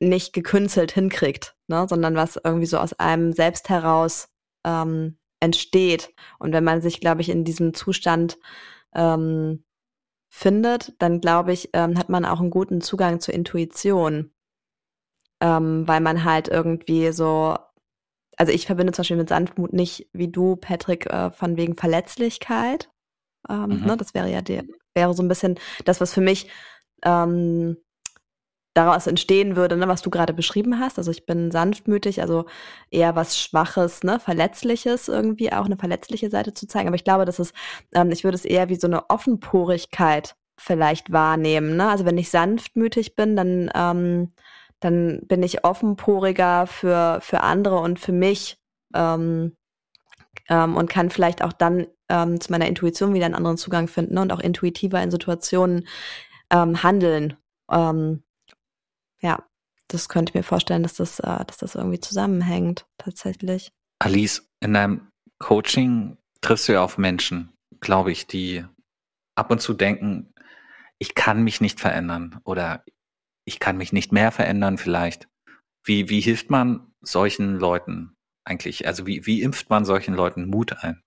[0.00, 1.86] nicht gekünstelt hinkriegt, ne?
[1.88, 4.28] sondern was irgendwie so aus einem selbst heraus
[4.64, 6.14] ähm, entsteht.
[6.38, 8.38] Und wenn man sich, glaube ich, in diesem Zustand
[8.94, 9.64] ähm,
[10.28, 14.30] findet, dann glaube ich, ähm, hat man auch einen guten Zugang zur Intuition.
[15.40, 17.56] Ähm, weil man halt irgendwie so,
[18.36, 22.90] also ich verbinde zum Beispiel mit Sanftmut nicht wie du, Patrick, äh, von wegen Verletzlichkeit.
[23.48, 23.86] Ähm, mhm.
[23.86, 24.64] ne, das wäre ja der,
[24.94, 26.50] wäre so ein bisschen das, was für mich
[27.04, 27.76] ähm,
[28.74, 30.98] daraus entstehen würde, ne, was du gerade beschrieben hast.
[30.98, 32.46] Also ich bin sanftmütig, also
[32.90, 36.88] eher was Schwaches, ne, Verletzliches irgendwie, auch eine verletzliche Seite zu zeigen.
[36.88, 37.54] Aber ich glaube, das ist,
[37.94, 41.76] ähm, ich würde es eher wie so eine Offenporigkeit vielleicht wahrnehmen.
[41.76, 41.88] Ne?
[41.88, 44.32] Also wenn ich sanftmütig bin, dann, ähm,
[44.80, 48.58] dann bin ich offenporiger für, für andere und für mich
[48.94, 49.56] ähm,
[50.48, 54.14] ähm, und kann vielleicht auch dann ähm, zu meiner Intuition wieder einen anderen Zugang finden
[54.14, 54.22] ne?
[54.22, 55.86] und auch intuitiver in Situationen
[56.50, 57.36] ähm, handeln.
[57.70, 58.22] Ähm,
[59.20, 59.44] ja,
[59.88, 63.70] das könnte ich mir vorstellen, dass das, äh, dass das irgendwie zusammenhängt, tatsächlich.
[63.98, 68.64] Alice, in deinem Coaching triffst du ja auf Menschen, glaube ich, die
[69.34, 70.32] ab und zu denken,
[70.98, 72.84] ich kann mich nicht verändern oder
[73.44, 75.28] ich kann mich nicht mehr verändern vielleicht.
[75.84, 78.86] Wie, wie hilft man solchen Leuten eigentlich?
[78.86, 81.02] Also wie, wie impft man solchen Leuten Mut ein?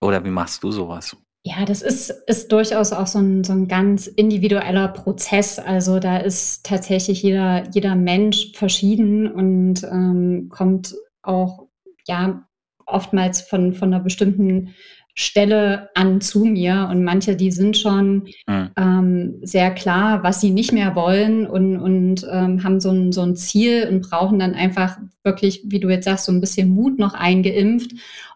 [0.00, 1.16] Oder wie machst du sowas?
[1.44, 5.58] Ja, das ist, ist durchaus auch so ein, so ein ganz individueller Prozess.
[5.58, 11.68] Also da ist tatsächlich jeder, jeder Mensch verschieden und ähm, kommt auch
[12.06, 12.44] ja
[12.86, 14.74] oftmals von, von einer bestimmten
[15.14, 18.70] Stelle an zu mir und manche, die sind schon mhm.
[18.76, 23.22] ähm, sehr klar, was sie nicht mehr wollen und, und ähm, haben so ein, so
[23.22, 27.00] ein Ziel und brauchen dann einfach wirklich, wie du jetzt sagst, so ein bisschen Mut
[27.00, 27.90] noch eingeimpft.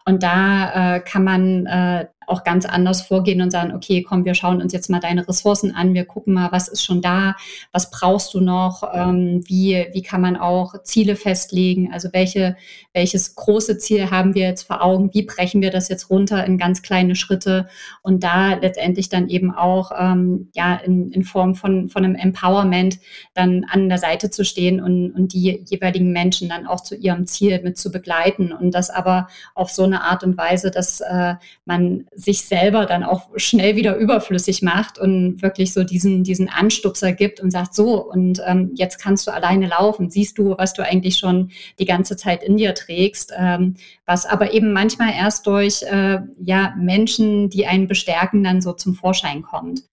[0.05, 4.33] Und da äh, kann man äh, auch ganz anders vorgehen und sagen, okay, komm, wir
[4.33, 7.35] schauen uns jetzt mal deine Ressourcen an, wir gucken mal, was ist schon da,
[7.71, 12.55] was brauchst du noch, ähm, wie, wie kann man auch Ziele festlegen, also welche,
[12.93, 16.57] welches große Ziel haben wir jetzt vor Augen, wie brechen wir das jetzt runter in
[16.57, 17.67] ganz kleine Schritte?
[18.01, 22.99] Und da letztendlich dann eben auch ähm, ja in, in Form von, von einem Empowerment
[23.33, 27.25] dann an der Seite zu stehen und, und die jeweiligen Menschen dann auch zu ihrem
[27.25, 28.51] Ziel mit zu begleiten.
[28.51, 33.03] Und das aber auf so eine Art und Weise, dass äh, man sich selber dann
[33.03, 38.03] auch schnell wieder überflüssig macht und wirklich so diesen, diesen Anstupser gibt und sagt, so,
[38.03, 42.15] und ähm, jetzt kannst du alleine laufen, siehst du, was du eigentlich schon die ganze
[42.15, 47.65] Zeit in dir trägst, ähm, was aber eben manchmal erst durch äh, ja, Menschen, die
[47.67, 49.83] einen bestärken, dann so zum Vorschein kommt.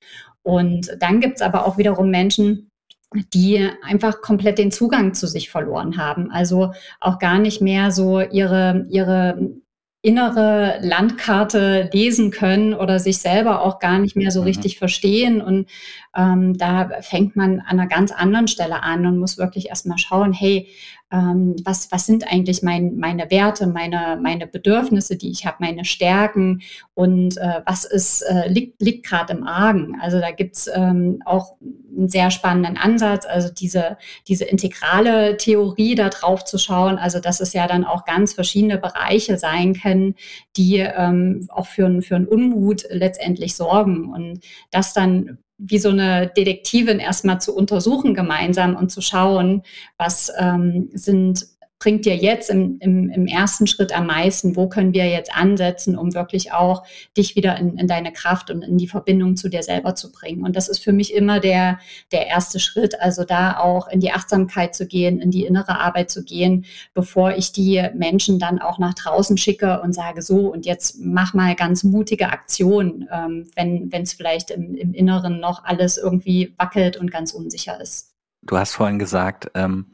[0.43, 2.71] Und dann gibt es aber auch wiederum Menschen,
[3.35, 6.31] die einfach komplett den Zugang zu sich verloren haben.
[6.31, 9.51] Also auch gar nicht mehr so ihre, ihre
[10.03, 14.47] innere Landkarte lesen können oder sich selber auch gar nicht mehr so mhm.
[14.47, 15.43] richtig verstehen.
[15.43, 15.69] Und
[16.17, 20.33] ähm, da fängt man an einer ganz anderen Stelle an und muss wirklich erstmal schauen,
[20.33, 20.69] hey,
[21.13, 25.85] ähm, was, was sind eigentlich mein, meine Werte, meine, meine Bedürfnisse, die ich habe, meine
[25.85, 26.63] Stärken
[26.95, 29.97] und äh, was ist, äh, liegt, liegt gerade im Argen.
[30.01, 36.09] Also da gibt's ähm, auch einen sehr spannenden Ansatz, also diese, diese integrale Theorie da
[36.09, 40.15] drauf zu schauen, also dass es ja dann auch ganz verschiedene Bereiche sein können,
[40.57, 46.29] die ähm, auch für, für einen Unmut letztendlich sorgen und das dann wie so eine
[46.29, 49.63] Detektivin erstmal zu untersuchen gemeinsam und zu schauen,
[49.99, 51.47] was ähm, sind
[51.81, 54.55] bringt dir jetzt im, im, im ersten Schritt am meisten?
[54.55, 56.85] Wo können wir jetzt ansetzen, um wirklich auch
[57.17, 60.45] dich wieder in, in deine Kraft und in die Verbindung zu dir selber zu bringen?
[60.45, 61.81] Und das ist für mich immer der,
[62.13, 66.11] der erste Schritt, also da auch in die Achtsamkeit zu gehen, in die innere Arbeit
[66.11, 70.67] zu gehen, bevor ich die Menschen dann auch nach draußen schicke und sage, so, und
[70.67, 75.97] jetzt mach mal ganz mutige Aktionen, ähm, wenn es vielleicht im, im Inneren noch alles
[75.97, 78.11] irgendwie wackelt und ganz unsicher ist.
[78.43, 79.87] Du hast vorhin gesagt, ähm,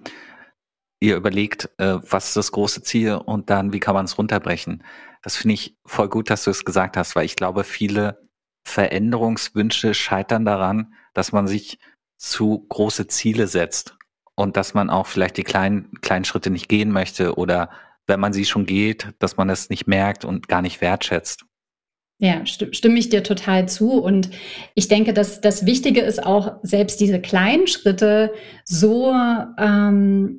[1.01, 4.83] ihr überlegt, äh, was ist das große Ziel und dann, wie kann man es runterbrechen.
[5.23, 8.29] Das finde ich voll gut, dass du es gesagt hast, weil ich glaube, viele
[8.65, 11.79] Veränderungswünsche scheitern daran, dass man sich
[12.17, 13.97] zu große Ziele setzt
[14.35, 17.71] und dass man auch vielleicht die kleinen, kleinen Schritte nicht gehen möchte oder
[18.07, 21.45] wenn man sie schon geht, dass man es nicht merkt und gar nicht wertschätzt.
[22.19, 23.93] Ja, stimme ich dir total zu.
[23.93, 24.31] Und
[24.75, 28.33] ich denke, dass das Wichtige ist auch, selbst diese kleinen Schritte
[28.65, 29.13] so
[29.59, 30.39] ähm,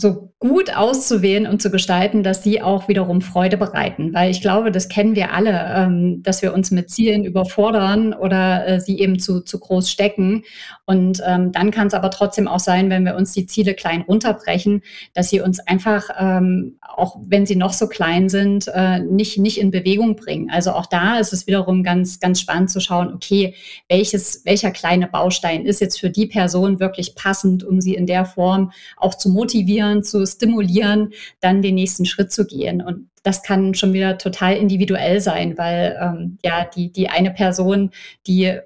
[0.00, 4.14] so gut auszuwählen und zu gestalten, dass sie auch wiederum Freude bereiten.
[4.14, 8.66] Weil ich glaube, das kennen wir alle, ähm, dass wir uns mit Zielen überfordern oder
[8.66, 10.44] äh, sie eben zu, zu groß stecken.
[10.86, 14.00] Und ähm, dann kann es aber trotzdem auch sein, wenn wir uns die Ziele klein
[14.00, 14.80] runterbrechen,
[15.12, 19.60] dass sie uns einfach, ähm, auch wenn sie noch so klein sind, äh, nicht, nicht
[19.60, 20.48] in Bewegung bringen.
[20.50, 23.54] Also auch da ist es wiederum ganz, ganz spannend zu schauen, okay,
[23.90, 28.24] welches, welcher kleine Baustein ist jetzt für die Person wirklich passend, um sie in der
[28.24, 32.82] Form auch zu motivieren, zu stimulieren, dann den nächsten Schritt zu gehen.
[32.82, 37.90] Und das kann schon wieder total individuell sein, weil ähm, ja die, die eine Person,
[38.26, 38.58] die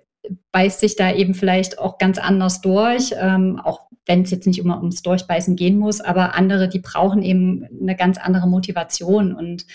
[0.53, 4.59] beißt sich da eben vielleicht auch ganz anders durch, ähm, auch wenn es jetzt nicht
[4.59, 9.67] immer ums Durchbeißen gehen muss, aber andere, die brauchen eben eine ganz andere Motivation und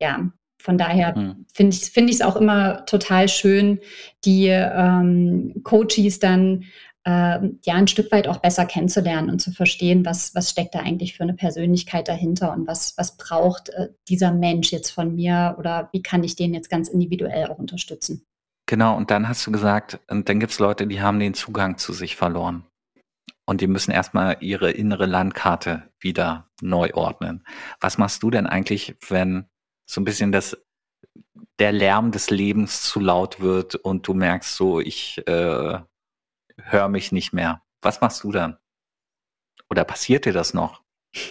[0.00, 0.30] ja,
[0.60, 1.46] von daher hm.
[1.54, 3.78] finde ich es find auch immer total schön,
[4.24, 6.64] die ähm, Coaches dann
[7.08, 10.80] äh, ja ein Stück weit auch besser kennenzulernen und zu verstehen, was, was steckt da
[10.80, 15.56] eigentlich für eine Persönlichkeit dahinter und was, was braucht äh, dieser Mensch jetzt von mir
[15.58, 18.26] oder wie kann ich den jetzt ganz individuell auch unterstützen.
[18.66, 21.78] Genau, und dann hast du gesagt, und dann gibt es Leute, die haben den Zugang
[21.78, 22.66] zu sich verloren.
[23.46, 27.46] Und die müssen erstmal ihre innere Landkarte wieder neu ordnen.
[27.80, 29.46] Was machst du denn eigentlich, wenn
[29.86, 30.58] so ein bisschen das,
[31.58, 35.78] der Lärm des Lebens zu laut wird und du merkst so, ich äh,
[36.70, 37.62] hör mich nicht mehr.
[37.82, 38.56] Was machst du dann?
[39.70, 40.82] Oder passiert dir das noch?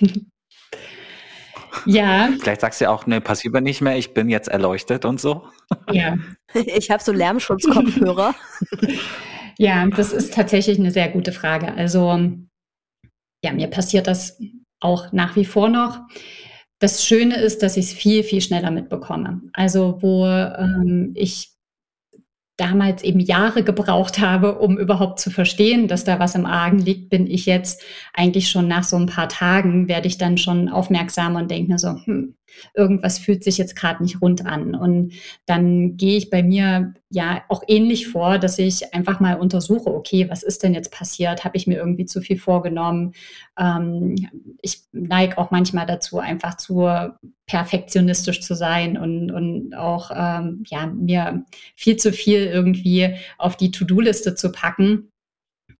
[1.86, 2.30] ja.
[2.40, 5.48] Vielleicht sagst du auch, ne, passiert mir nicht mehr, ich bin jetzt erleuchtet und so.
[5.92, 6.18] Ja.
[6.54, 8.34] Ich habe so Lärmschutzkopfhörer.
[9.58, 11.74] ja, das ist tatsächlich eine sehr gute Frage.
[11.74, 12.18] Also,
[13.44, 14.40] ja, mir passiert das
[14.80, 16.00] auch nach wie vor noch.
[16.80, 19.42] Das Schöne ist, dass ich es viel, viel schneller mitbekomme.
[19.54, 21.57] Also, wo ähm, ich
[22.58, 27.10] damals eben Jahre gebraucht habe, um überhaupt zu verstehen, dass da was im Argen liegt,
[27.10, 31.40] bin ich jetzt eigentlich schon nach so ein paar Tagen, werde ich dann schon aufmerksamer
[31.40, 32.36] und denke mir so, hm,
[32.74, 34.76] irgendwas fühlt sich jetzt gerade nicht rund an.
[34.76, 35.14] Und
[35.46, 40.30] dann gehe ich bei mir ja auch ähnlich vor, dass ich einfach mal untersuche, okay,
[40.30, 41.46] was ist denn jetzt passiert?
[41.46, 43.14] Habe ich mir irgendwie zu viel vorgenommen?
[43.58, 44.16] Ähm,
[44.62, 46.88] ich neige auch manchmal dazu, einfach zu
[47.46, 53.72] perfektionistisch zu sein und, und auch ähm, ja, mir viel zu viel irgendwie auf die
[53.72, 55.12] To-Do-Liste zu packen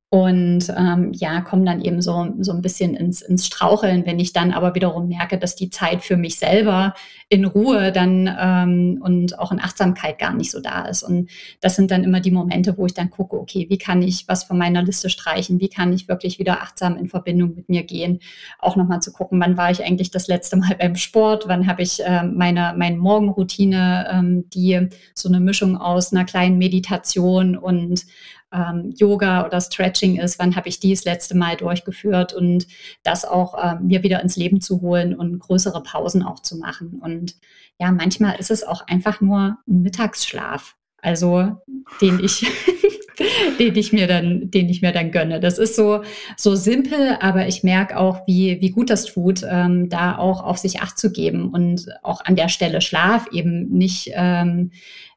[0.10, 4.32] und ähm, ja, komme dann eben so, so ein bisschen ins, ins Straucheln, wenn ich
[4.32, 6.94] dann aber wiederum merke, dass die Zeit für mich selber
[7.28, 11.04] in Ruhe dann ähm, und auch in Achtsamkeit gar nicht so da ist.
[11.04, 14.30] Und das sind dann immer die Momente, wo ich dann gucke, okay, wie kann ich
[14.30, 15.60] was von meiner Liste streichen?
[15.60, 18.20] Wie kann ich wirklich wieder achtsam in Verbindung mit mir gehen?
[18.60, 21.50] Auch nochmal zu gucken, wann war ich eigentlich das letzte Mal beim Sport?
[21.50, 26.58] Wann habe ich äh, meine, meine Morgenroutine, ähm, die so eine Mischung aus einer kleinen
[26.58, 28.06] Meditation und
[28.54, 32.68] ähm, Yoga oder Stretching ist, wann habe ich dies letzte Mal durchgeführt und
[33.04, 37.00] das auch ähm, mir wieder ins Leben zu holen und größere Pausen auch zu machen.
[37.02, 37.36] Und
[37.80, 41.58] ja, manchmal ist es auch einfach nur ein Mittagsschlaf, also
[42.02, 42.46] den ich
[43.60, 45.40] den ich mir dann, den ich mir dann gönne.
[45.40, 46.04] Das ist so,
[46.36, 50.58] so simpel, aber ich merke auch, wie, wie gut das tut, ähm, da auch auf
[50.58, 54.72] sich Acht zu geben und auch an der Stelle Schlaf eben nicht, ähm,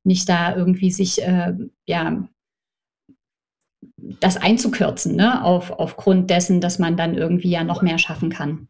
[0.04, 1.54] nicht da irgendwie sich, äh,
[1.86, 2.28] ja,
[4.20, 5.44] das einzukürzen, ne?
[5.44, 8.68] Auf, aufgrund dessen, dass man dann irgendwie ja noch mehr schaffen kann.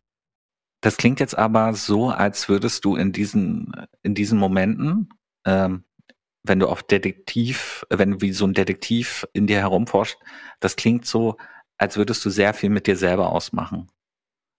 [0.80, 3.72] Das klingt jetzt aber so, als würdest du in diesen,
[4.02, 5.10] in diesen Momenten,
[5.44, 5.84] ähm,
[6.42, 10.16] wenn du auf Detektiv, wenn du wie so ein Detektiv in dir herumforscht,
[10.58, 11.36] das klingt so,
[11.76, 13.90] als würdest du sehr viel mit dir selber ausmachen.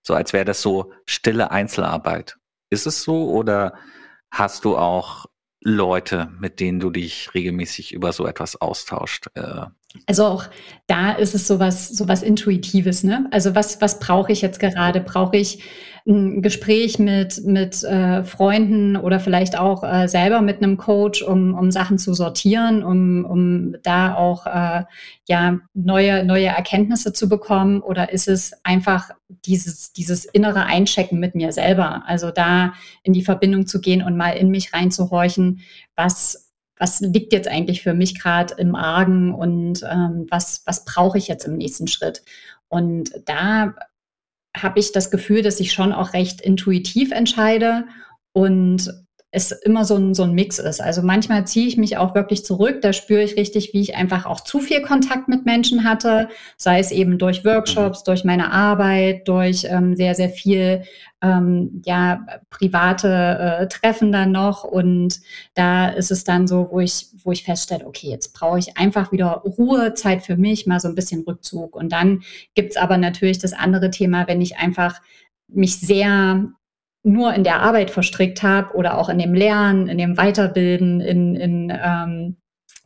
[0.05, 2.37] So als wäre das so stille Einzelarbeit.
[2.69, 3.73] Ist es so oder
[4.31, 5.25] hast du auch
[5.61, 9.27] Leute, mit denen du dich regelmäßig über so etwas austauscht?
[9.35, 9.65] Äh,
[10.07, 10.45] also auch
[10.87, 13.27] da ist es sowas, sowas Intuitives, ne?
[13.31, 15.01] Also was, was brauche ich jetzt gerade?
[15.01, 15.63] Brauche ich
[16.07, 21.53] ein Gespräch mit, mit äh, Freunden oder vielleicht auch äh, selber mit einem Coach, um,
[21.53, 24.83] um Sachen zu sortieren, um, um da auch äh,
[25.27, 27.81] ja, neue, neue Erkenntnisse zu bekommen?
[27.81, 29.11] Oder ist es einfach
[29.45, 32.03] dieses, dieses innere Einchecken mit mir selber?
[32.07, 32.73] Also da
[33.03, 35.61] in die Verbindung zu gehen und mal in mich reinzuhorchen,
[35.95, 41.19] was was liegt jetzt eigentlich für mich gerade im Argen und ähm, was, was brauche
[41.19, 42.23] ich jetzt im nächsten Schritt?
[42.69, 43.75] Und da
[44.55, 47.85] habe ich das Gefühl, dass ich schon auch recht intuitiv entscheide
[48.33, 48.91] und
[49.33, 50.81] es immer so ein, so ein Mix ist.
[50.81, 54.25] Also manchmal ziehe ich mich auch wirklich zurück, da spüre ich richtig, wie ich einfach
[54.25, 56.27] auch zu viel Kontakt mit Menschen hatte,
[56.57, 60.83] sei es eben durch Workshops, durch meine Arbeit, durch ähm, sehr, sehr viel
[61.21, 63.07] ähm, ja, private
[63.61, 64.65] äh, Treffen dann noch.
[64.65, 65.21] Und
[65.53, 69.13] da ist es dann so, wo ich, wo ich feststelle, okay, jetzt brauche ich einfach
[69.13, 71.77] wieder Ruhe, Zeit für mich, mal so ein bisschen Rückzug.
[71.77, 72.23] Und dann
[72.53, 74.99] gibt's aber natürlich das andere Thema, wenn ich einfach
[75.47, 76.51] mich sehr
[77.03, 81.35] nur in der Arbeit verstrickt habe oder auch in dem Lernen, in dem Weiterbilden, in,
[81.35, 82.37] in ähm,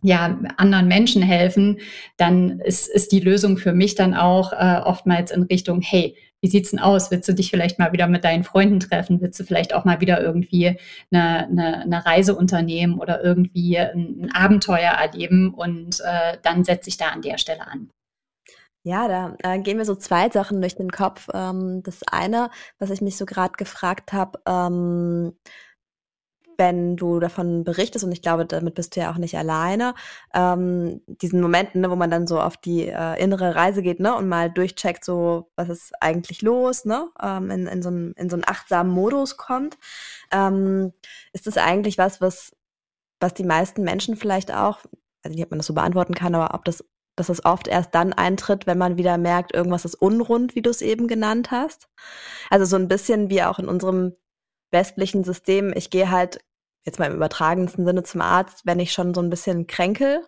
[0.02, 1.80] ja, anderen Menschen helfen,
[2.18, 6.48] dann ist, ist die Lösung für mich dann auch äh, oftmals in Richtung, hey, wie
[6.48, 7.10] sieht's denn aus?
[7.10, 9.20] Willst du dich vielleicht mal wieder mit deinen Freunden treffen?
[9.20, 10.78] Willst du vielleicht auch mal wieder irgendwie
[11.12, 15.54] eine, eine, eine Reise unternehmen oder irgendwie ein, ein Abenteuer erleben?
[15.54, 17.90] Und äh, dann setze ich da an der Stelle an.
[18.86, 21.28] Ja, da äh, gehen mir so zwei Sachen durch den Kopf.
[21.34, 25.34] Ähm, das eine, was ich mich so gerade gefragt habe, ähm,
[26.58, 29.96] wenn du davon berichtest, und ich glaube, damit bist du ja auch nicht alleine,
[30.36, 34.16] ähm, diesen Momenten, ne, wo man dann so auf die äh, innere Reise geht, ne,
[34.16, 38.30] und mal durchcheckt, so, was ist eigentlich los, ne, ähm, in, in, so einen, in
[38.30, 39.78] so einen achtsamen Modus kommt,
[40.32, 40.94] ähm,
[41.34, 42.56] ist das eigentlich was, was,
[43.20, 44.80] was die meisten Menschen vielleicht auch,
[45.24, 47.96] also nicht, ob man das so beantworten kann, aber ob das dass es oft erst
[47.96, 51.88] dann eintritt, wenn man wieder merkt, irgendwas ist unrund, wie du es eben genannt hast.
[52.50, 54.14] Also so ein bisschen wie auch in unserem
[54.72, 55.74] westlichen System.
[55.76, 56.40] Ich gehe halt
[56.84, 60.26] jetzt mal im übertragensten Sinne zum Arzt, wenn ich schon so ein bisschen kränkel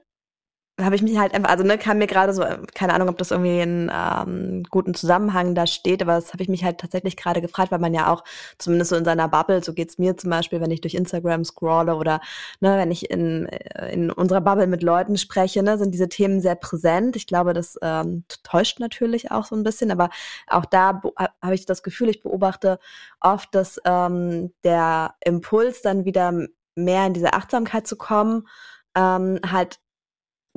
[0.79, 2.43] habe ich mich halt einfach, also ne, kam mir gerade so,
[2.75, 6.49] keine Ahnung, ob das irgendwie in ähm, guten Zusammenhang da steht, aber das habe ich
[6.49, 8.23] mich halt tatsächlich gerade gefragt, weil man ja auch
[8.59, 11.95] zumindest so in seiner Bubble, so geht's mir zum Beispiel, wenn ich durch Instagram scrolle
[11.95, 12.21] oder
[12.59, 16.41] ne, wenn ich in, äh, in unserer Bubble mit Leuten spreche, ne, sind diese Themen
[16.41, 17.15] sehr präsent.
[17.15, 20.11] Ich glaube, das ähm, täuscht natürlich auch so ein bisschen, aber
[20.45, 21.01] auch da
[21.41, 22.77] habe ich das Gefühl, ich beobachte
[23.19, 26.33] oft, dass ähm, der Impuls dann wieder
[26.75, 28.47] mehr in diese Achtsamkeit zu kommen,
[28.95, 29.79] ähm, halt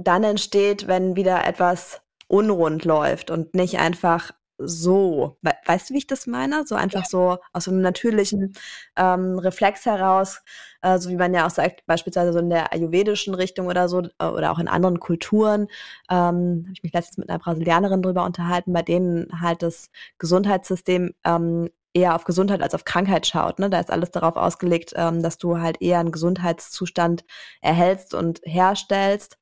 [0.02, 4.32] dann entsteht, wenn wieder etwas unrund läuft und nicht einfach
[4.62, 5.38] so.
[5.66, 6.66] Weißt du, wie ich das meine?
[6.66, 8.54] So einfach so aus einem natürlichen
[8.96, 10.42] ähm, Reflex heraus,
[10.82, 14.02] äh, so wie man ja auch sagt, beispielsweise so in der ayurvedischen Richtung oder so,
[14.18, 15.68] äh, oder auch in anderen Kulturen.
[16.10, 21.14] Ähm, Habe ich mich letztens mit einer Brasilianerin drüber unterhalten, bei denen halt das Gesundheitssystem
[21.24, 23.58] ähm, eher auf Gesundheit als auf Krankheit schaut.
[23.58, 23.70] Ne?
[23.70, 27.24] Da ist alles darauf ausgelegt, ähm, dass du halt eher einen Gesundheitszustand
[27.60, 29.38] erhältst und herstellst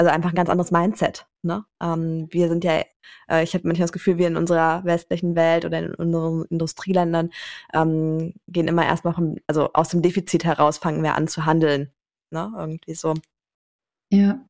[0.00, 1.26] also einfach ein ganz anderes Mindset.
[1.42, 1.62] Ne?
[1.82, 2.82] Ähm, wir sind ja,
[3.28, 7.28] äh, ich habe manchmal das Gefühl, wir in unserer westlichen Welt oder in unseren Industrieländern
[7.74, 11.92] ähm, gehen immer erstmal vom, also aus dem Defizit heraus fangen wir an zu handeln.
[12.30, 12.50] Ne?
[12.56, 13.12] Irgendwie so.
[14.10, 14.40] Ja.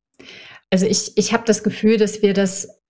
[0.69, 2.80] Also ich, ich habe das Gefühl, dass wir das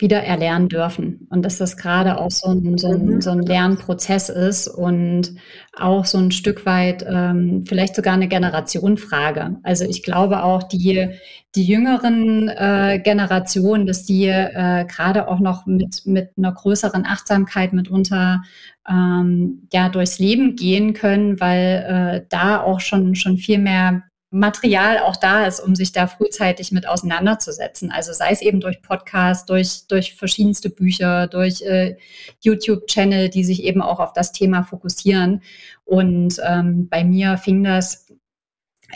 [0.00, 1.26] wieder erlernen dürfen.
[1.30, 5.34] Und dass das gerade auch so ein, so ein, so ein Lernprozess ist und
[5.76, 9.56] auch so ein Stück weit ähm, vielleicht sogar eine Generationenfrage.
[9.62, 11.08] Also ich glaube auch, die,
[11.54, 17.72] die jüngeren äh, Generationen, dass die äh, gerade auch noch mit, mit einer größeren Achtsamkeit
[17.72, 18.42] mitunter
[18.88, 24.02] ähm, ja durchs Leben gehen können, weil äh, da auch schon, schon viel mehr
[24.34, 27.92] Material auch da ist, um sich da frühzeitig mit auseinanderzusetzen.
[27.92, 31.96] Also sei es eben durch Podcasts, durch, durch verschiedenste Bücher, durch äh,
[32.40, 35.40] YouTube-Channel, die sich eben auch auf das Thema fokussieren.
[35.84, 38.08] Und ähm, bei mir fing das,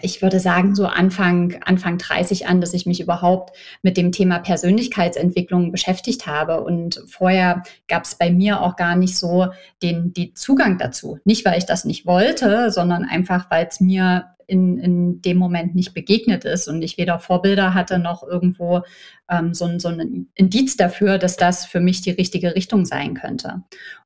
[0.02, 4.40] ich würde sagen, so Anfang, Anfang 30 an, dass ich mich überhaupt mit dem Thema
[4.40, 6.62] Persönlichkeitsentwicklung beschäftigt habe.
[6.62, 9.46] Und vorher gab es bei mir auch gar nicht so
[9.84, 11.20] den, den Zugang dazu.
[11.24, 15.74] Nicht, weil ich das nicht wollte, sondern einfach, weil es mir in, in dem Moment
[15.74, 18.82] nicht begegnet ist und ich weder Vorbilder hatte noch irgendwo
[19.30, 23.62] ähm, so, so ein Indiz dafür, dass das für mich die richtige Richtung sein könnte.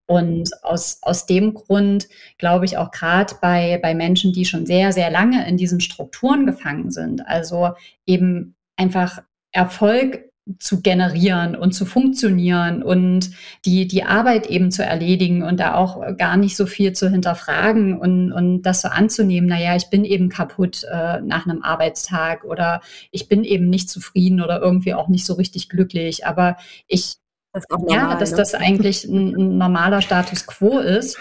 [0.07, 4.93] Und aus, aus dem Grund glaube ich auch gerade bei, bei Menschen, die schon sehr,
[4.93, 7.71] sehr lange in diesen Strukturen gefangen sind, also
[8.05, 9.23] eben einfach
[9.53, 13.31] Erfolg zu generieren und zu funktionieren und
[13.65, 17.97] die, die Arbeit eben zu erledigen und da auch gar nicht so viel zu hinterfragen
[17.97, 22.81] und, und das so anzunehmen, naja, ich bin eben kaputt äh, nach einem Arbeitstag oder
[23.13, 26.57] ich bin eben nicht zufrieden oder irgendwie auch nicht so richtig glücklich, aber
[26.89, 27.15] ich
[27.53, 28.37] das normal, ja, dass ne?
[28.39, 31.19] das eigentlich ein, ein normaler Status quo ist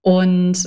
[0.00, 0.66] und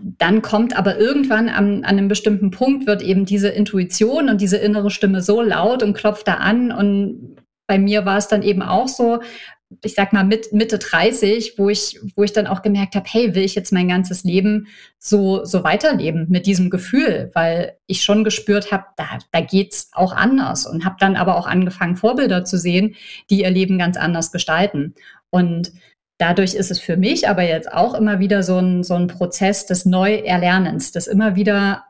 [0.00, 4.56] dann kommt aber irgendwann an, an, einem bestimmten Punkt wird eben diese Intuition und diese
[4.56, 6.72] innere Stimme so laut und klopft da an.
[6.72, 9.20] Und bei mir war es dann eben auch so,
[9.84, 13.34] ich sag mal mit Mitte 30, wo ich, wo ich dann auch gemerkt habe, hey,
[13.34, 14.66] will ich jetzt mein ganzes Leben
[14.98, 20.12] so, so weiterleben mit diesem Gefühl, weil ich schon gespürt habe, da, da geht's auch
[20.12, 22.96] anders und habe dann aber auch angefangen, Vorbilder zu sehen,
[23.30, 24.94] die ihr Leben ganz anders gestalten.
[25.30, 25.72] Und
[26.20, 29.64] Dadurch ist es für mich aber jetzt auch immer wieder so ein, so ein Prozess
[29.64, 31.84] des Neuerlernens, das immer wieder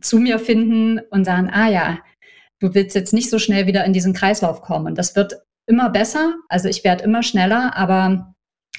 [0.00, 1.98] zu mir finden und sagen, ah ja,
[2.60, 4.86] du willst jetzt nicht so schnell wieder in diesen Kreislauf kommen.
[4.86, 5.34] Und das wird
[5.66, 6.32] immer besser.
[6.48, 8.34] Also ich werde immer schneller, aber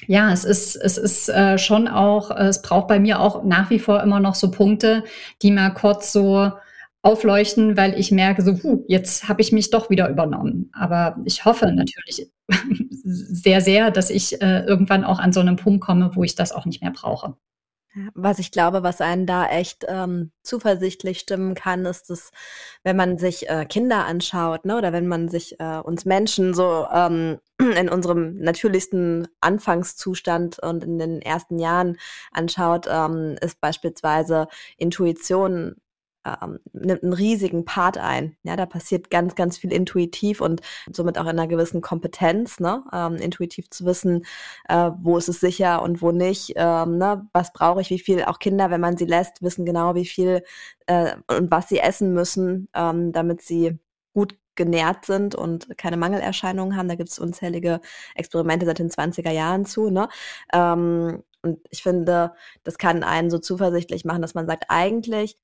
[0.08, 3.78] ja, es ist, es ist äh, schon auch, es braucht bei mir auch nach wie
[3.78, 5.04] vor immer noch so Punkte,
[5.40, 6.50] die mal kurz so
[7.02, 10.70] aufleuchten, weil ich merke, so, huh, jetzt habe ich mich doch wieder übernommen.
[10.72, 12.30] Aber ich hoffe natürlich
[13.04, 16.52] sehr, sehr, dass ich äh, irgendwann auch an so einen Punkt komme, wo ich das
[16.52, 17.36] auch nicht mehr brauche.
[18.14, 22.30] Was ich glaube, was einen da echt ähm, zuversichtlich stimmen kann, ist, dass
[22.84, 26.86] wenn man sich äh, Kinder anschaut, ne, oder wenn man sich äh, uns Menschen so
[26.92, 31.96] ähm, in unserem natürlichsten Anfangszustand und in den ersten Jahren
[32.32, 35.76] anschaut, ähm, ist beispielsweise Intuition
[36.26, 38.36] ähm, nimmt einen riesigen Part ein.
[38.42, 40.60] Ja, da passiert ganz, ganz viel intuitiv und
[40.92, 42.84] somit auch in einer gewissen Kompetenz, ne?
[42.92, 44.24] Ähm, intuitiv zu wissen,
[44.68, 47.28] äh, wo ist es sicher und wo nicht, ähm, ne?
[47.32, 50.42] was brauche ich, wie viel, auch Kinder, wenn man sie lässt, wissen genau, wie viel
[50.86, 53.78] äh, und was sie essen müssen, ähm, damit sie
[54.12, 56.88] gut genährt sind und keine Mangelerscheinungen haben.
[56.88, 57.80] Da gibt es unzählige
[58.14, 59.90] Experimente seit den 20er Jahren zu.
[59.90, 60.08] Ne?
[60.52, 62.32] Ähm, und ich finde,
[62.64, 65.38] das kann einen so zuversichtlich machen, dass man sagt, eigentlich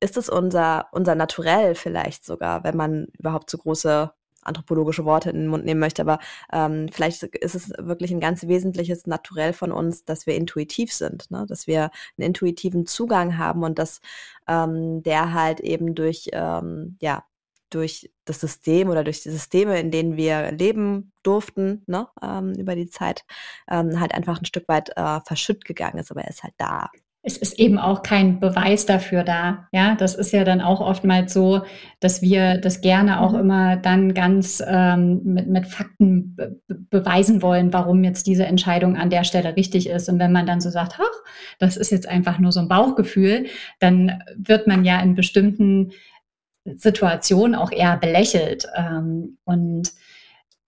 [0.00, 5.36] ist es unser, unser Naturell vielleicht sogar, wenn man überhaupt so große anthropologische Worte in
[5.36, 6.18] den Mund nehmen möchte, aber
[6.52, 11.30] ähm, vielleicht ist es wirklich ein ganz wesentliches Naturell von uns, dass wir intuitiv sind,
[11.30, 11.44] ne?
[11.46, 14.00] dass wir einen intuitiven Zugang haben und dass
[14.48, 17.24] ähm, der halt eben durch, ähm, ja,
[17.68, 22.74] durch das System oder durch die Systeme, in denen wir leben durften, ne, ähm, über
[22.74, 23.24] die Zeit,
[23.70, 26.90] ähm, halt einfach ein Stück weit äh, verschütt gegangen ist, aber er ist halt da
[27.22, 29.68] es ist eben auch kein Beweis dafür da.
[29.72, 31.62] Ja, das ist ja dann auch oftmals so,
[32.00, 33.40] dass wir das gerne auch mhm.
[33.40, 39.10] immer dann ganz ähm, mit, mit Fakten be beweisen wollen, warum jetzt diese Entscheidung an
[39.10, 40.08] der Stelle richtig ist.
[40.08, 41.22] Und wenn man dann so sagt, ach,
[41.58, 43.46] das ist jetzt einfach nur so ein Bauchgefühl,
[43.78, 45.92] dann wird man ja in bestimmten
[46.64, 48.66] Situationen auch eher belächelt.
[48.76, 49.92] Ähm, und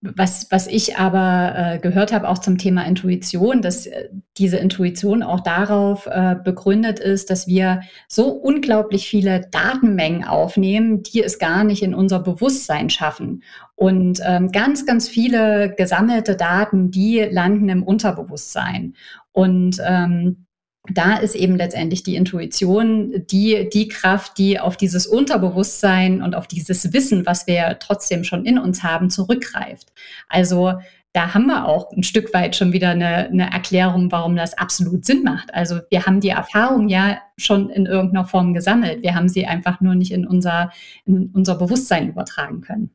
[0.02, 5.22] was, was ich aber äh, gehört habe, auch zum Thema Intuition, dass äh, diese Intuition
[5.22, 11.62] auch darauf äh, begründet ist, dass wir so unglaublich viele Datenmengen aufnehmen, die es gar
[11.62, 13.44] nicht in unser Bewusstsein schaffen.
[13.76, 18.94] Und ähm, ganz, ganz viele gesammelte Daten, die landen im Unterbewusstsein.
[19.30, 20.46] Und ähm,
[20.90, 26.48] da ist eben letztendlich die Intuition die, die Kraft, die auf dieses Unterbewusstsein und auf
[26.48, 29.92] dieses Wissen, was wir trotzdem schon in uns haben, zurückgreift.
[30.28, 30.74] Also
[31.12, 35.04] da haben wir auch ein Stück weit schon wieder eine, eine Erklärung, warum das absolut
[35.04, 35.54] Sinn macht.
[35.54, 39.02] Also wir haben die Erfahrung ja schon in irgendeiner Form gesammelt.
[39.02, 40.72] Wir haben sie einfach nur nicht in unser,
[41.04, 42.90] in unser Bewusstsein übertragen können.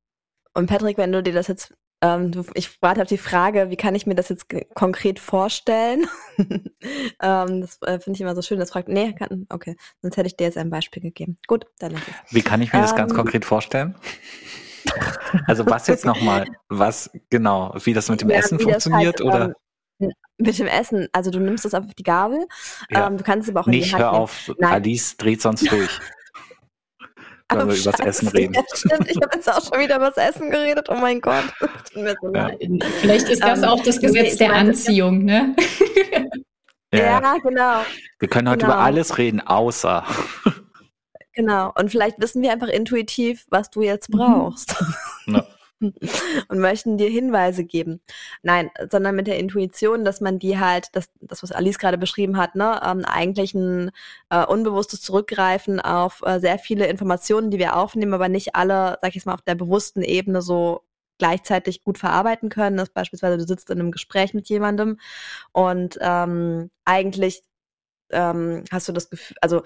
[0.53, 3.95] Und Patrick, wenn du dir das jetzt ähm, ich warte auf die Frage, wie kann
[3.95, 6.08] ich mir das jetzt konkret vorstellen?
[6.38, 8.60] ähm, das äh, finde ich immer so schön.
[8.60, 11.38] Das fragt, nee, kann, okay, sonst hätte ich dir jetzt ein Beispiel gegeben.
[11.48, 12.36] Gut, dann lass es.
[12.36, 13.95] Wie kann ich mir ähm, das ganz ähm, konkret vorstellen?
[15.48, 19.56] also was jetzt nochmal, was genau, wie das mit dem ja, Essen funktioniert halt, oder?
[20.00, 22.45] Ähm, mit dem Essen, also du nimmst das auf die Gabel,
[22.91, 23.08] ja.
[23.08, 24.74] ähm, du kannst es aber auch in Nicht, die Hand hör auf, Nein.
[24.74, 26.00] Alice dreht sonst durch.
[27.50, 28.54] Wenn oh, wir über das Essen reden.
[28.54, 30.88] Ja, stimmt, ich habe jetzt auch schon wieder über das Essen geredet.
[30.89, 31.45] Oh mein Gott.
[31.93, 32.52] So ja.
[33.02, 35.56] Vielleicht ist das um, ähm, auch das Gesetz nee, der meine, Anziehung, ne?
[36.93, 37.20] Ja.
[37.20, 37.82] ja, genau.
[38.20, 38.76] Wir können heute genau.
[38.76, 40.06] über alles reden, außer.
[41.34, 41.74] Genau.
[41.76, 44.18] Und vielleicht wissen wir einfach intuitiv, was du jetzt mhm.
[44.18, 44.76] brauchst.
[45.26, 45.41] Mhm.
[46.47, 48.01] und möchten dir Hinweise geben.
[48.41, 52.38] Nein, sondern mit der Intuition, dass man die halt, das, das was Alice gerade beschrieben
[52.38, 53.91] hat, ne, ähm, eigentlich ein
[54.30, 59.15] äh, unbewusstes Zurückgreifen auf äh, sehr viele Informationen, die wir aufnehmen, aber nicht alle, sag
[59.15, 60.84] ich mal, auf der bewussten Ebene so
[61.19, 62.78] gleichzeitig gut verarbeiten können.
[62.78, 64.99] Dass beispielsweise du sitzt in einem Gespräch mit jemandem
[65.51, 67.43] und ähm, eigentlich
[68.11, 69.63] ähm, hast du das Gefühl, also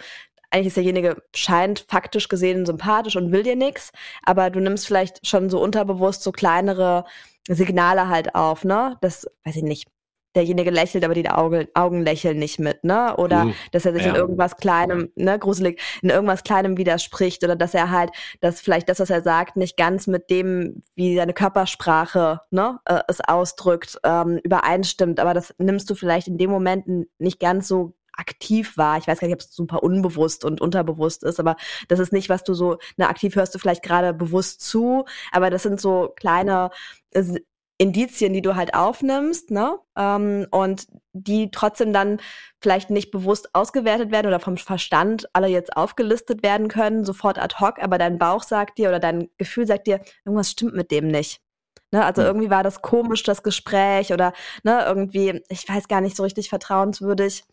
[0.51, 3.91] eigentlich ist derjenige scheint faktisch gesehen sympathisch und will dir nichts,
[4.23, 7.05] aber du nimmst vielleicht schon so unterbewusst so kleinere
[7.47, 8.97] Signale halt auf, ne?
[9.01, 9.87] Das weiß ich nicht.
[10.33, 13.15] Derjenige lächelt, aber die Augen, Augen lächeln nicht mit, ne?
[13.17, 14.09] Oder uh, dass er sich ja.
[14.09, 18.87] in irgendwas Kleinem, ne, gruselig, in irgendwas Kleinem widerspricht oder dass er halt, dass vielleicht
[18.87, 23.99] das, was er sagt, nicht ganz mit dem, wie seine Körpersprache, ne, äh, es ausdrückt,
[24.03, 25.19] ähm, übereinstimmt.
[25.19, 26.85] Aber das nimmst du vielleicht in dem Moment
[27.19, 28.97] nicht ganz so aktiv war.
[28.97, 31.57] Ich weiß gar nicht, ob es super unbewusst und unterbewusst ist, aber
[31.89, 35.49] das ist nicht, was du so, ne, aktiv hörst du vielleicht gerade bewusst zu, aber
[35.49, 36.69] das sind so kleine
[37.11, 37.23] äh,
[37.77, 39.79] Indizien, die du halt aufnimmst, ne?
[39.97, 42.19] Ähm, und die trotzdem dann
[42.61, 47.55] vielleicht nicht bewusst ausgewertet werden oder vom Verstand alle jetzt aufgelistet werden können, sofort ad
[47.59, 51.07] hoc, aber dein Bauch sagt dir oder dein Gefühl sagt dir, irgendwas stimmt mit dem
[51.07, 51.41] nicht.
[51.91, 54.31] Ne, also irgendwie war das komisch, das Gespräch oder
[54.63, 57.43] ne, irgendwie, ich weiß gar nicht so richtig vertrauenswürdig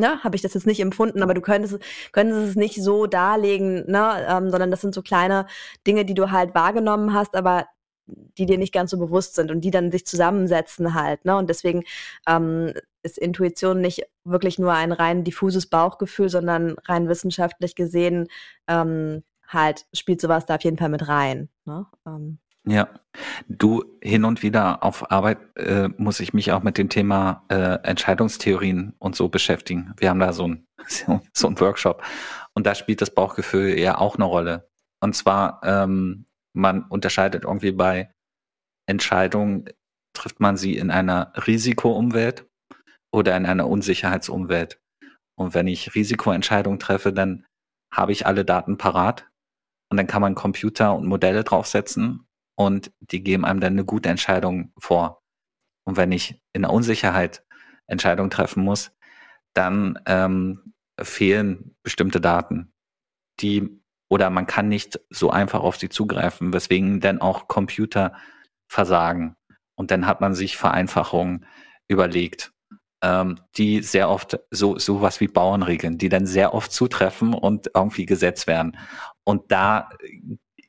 [0.00, 1.78] ne, habe ich das jetzt nicht empfunden, aber du könntest,
[2.12, 5.46] könntest es nicht so darlegen, ne, ähm, sondern das sind so kleine
[5.86, 7.66] Dinge, die du halt wahrgenommen hast, aber
[8.06, 11.36] die dir nicht ganz so bewusst sind und die dann sich zusammensetzen halt, ne?
[11.36, 11.84] Und deswegen
[12.26, 12.72] ähm,
[13.02, 18.26] ist Intuition nicht wirklich nur ein rein diffuses Bauchgefühl, sondern rein wissenschaftlich gesehen
[18.66, 21.48] ähm, halt spielt sowas da auf jeden Fall mit rein.
[21.64, 21.86] Ne?
[22.06, 22.38] Ähm.
[22.66, 22.88] Ja,
[23.48, 27.78] du hin und wieder auf Arbeit äh, muss ich mich auch mit dem Thema äh,
[27.82, 29.94] Entscheidungstheorien und so beschäftigen.
[29.96, 30.66] Wir haben da so ein
[31.32, 32.02] so ein Workshop
[32.54, 34.68] und da spielt das Bauchgefühl ja auch eine Rolle.
[35.00, 38.12] Und zwar ähm, man unterscheidet irgendwie bei
[38.86, 39.70] Entscheidungen
[40.12, 42.46] trifft man sie in einer Risikoumwelt
[43.12, 44.80] oder in einer Unsicherheitsumwelt.
[45.38, 47.46] Und wenn ich Risikoentscheidungen treffe, dann
[47.92, 49.30] habe ich alle Daten parat
[49.90, 52.26] und dann kann man Computer und Modelle draufsetzen
[52.60, 55.22] und die geben einem dann eine gute Entscheidung vor.
[55.84, 57.42] Und wenn ich in der Unsicherheit
[57.86, 58.92] Entscheidungen treffen muss,
[59.54, 62.74] dann ähm, fehlen bestimmte Daten,
[63.40, 63.80] die
[64.10, 68.12] oder man kann nicht so einfach auf sie zugreifen, weswegen dann auch Computer
[68.68, 69.36] versagen.
[69.74, 71.46] Und dann hat man sich Vereinfachungen
[71.88, 72.52] überlegt,
[73.02, 78.04] ähm, die sehr oft so sowas wie Bauernregeln, die dann sehr oft zutreffen und irgendwie
[78.04, 78.76] gesetzt werden.
[79.24, 79.88] Und da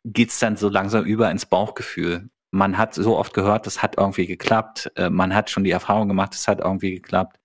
[0.05, 2.29] geht's dann so langsam über ins Bauchgefühl.
[2.51, 4.91] Man hat so oft gehört, das hat irgendwie geklappt.
[4.95, 7.39] Äh, man hat schon die Erfahrung gemacht, es hat irgendwie geklappt.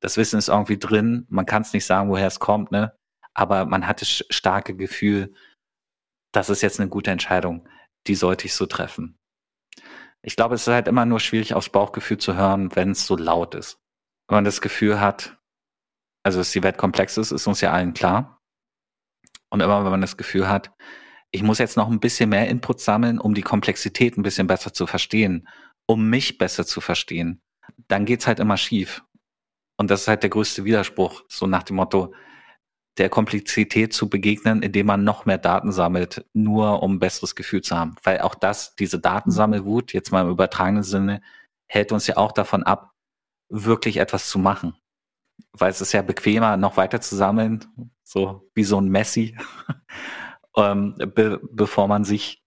[0.00, 1.26] Das Wissen ist irgendwie drin.
[1.28, 2.96] Man kann es nicht sagen, woher es kommt, ne?
[3.34, 5.34] Aber man hat das starke Gefühl,
[6.32, 7.68] das ist jetzt eine gute Entscheidung.
[8.06, 9.16] Die sollte ich so treffen.
[10.22, 13.16] Ich glaube, es ist halt immer nur schwierig, aufs Bauchgefühl zu hören, wenn es so
[13.16, 13.80] laut ist.
[14.28, 15.38] Wenn man das Gefühl hat,
[16.24, 18.40] also dass die Welt komplex ist, ist uns ja allen klar.
[19.50, 20.72] Und immer wenn man das Gefühl hat,
[21.30, 24.72] ich muss jetzt noch ein bisschen mehr Input sammeln, um die Komplexität ein bisschen besser
[24.72, 25.48] zu verstehen,
[25.86, 27.42] um mich besser zu verstehen,
[27.88, 29.02] dann geht's halt immer schief.
[29.76, 32.14] Und das ist halt der größte Widerspruch, so nach dem Motto,
[32.98, 37.62] der Komplexität zu begegnen, indem man noch mehr Daten sammelt, nur um ein besseres Gefühl
[37.62, 37.94] zu haben.
[38.02, 41.22] Weil auch das, diese Datensammelwut, jetzt mal im übertragenen Sinne,
[41.68, 42.92] hält uns ja auch davon ab,
[43.48, 44.74] wirklich etwas zu machen.
[45.52, 47.64] Weil es ist ja bequemer, noch weiter zu sammeln,
[48.02, 49.36] so wie so ein Messi,
[50.58, 52.42] ähm, be bevor man sich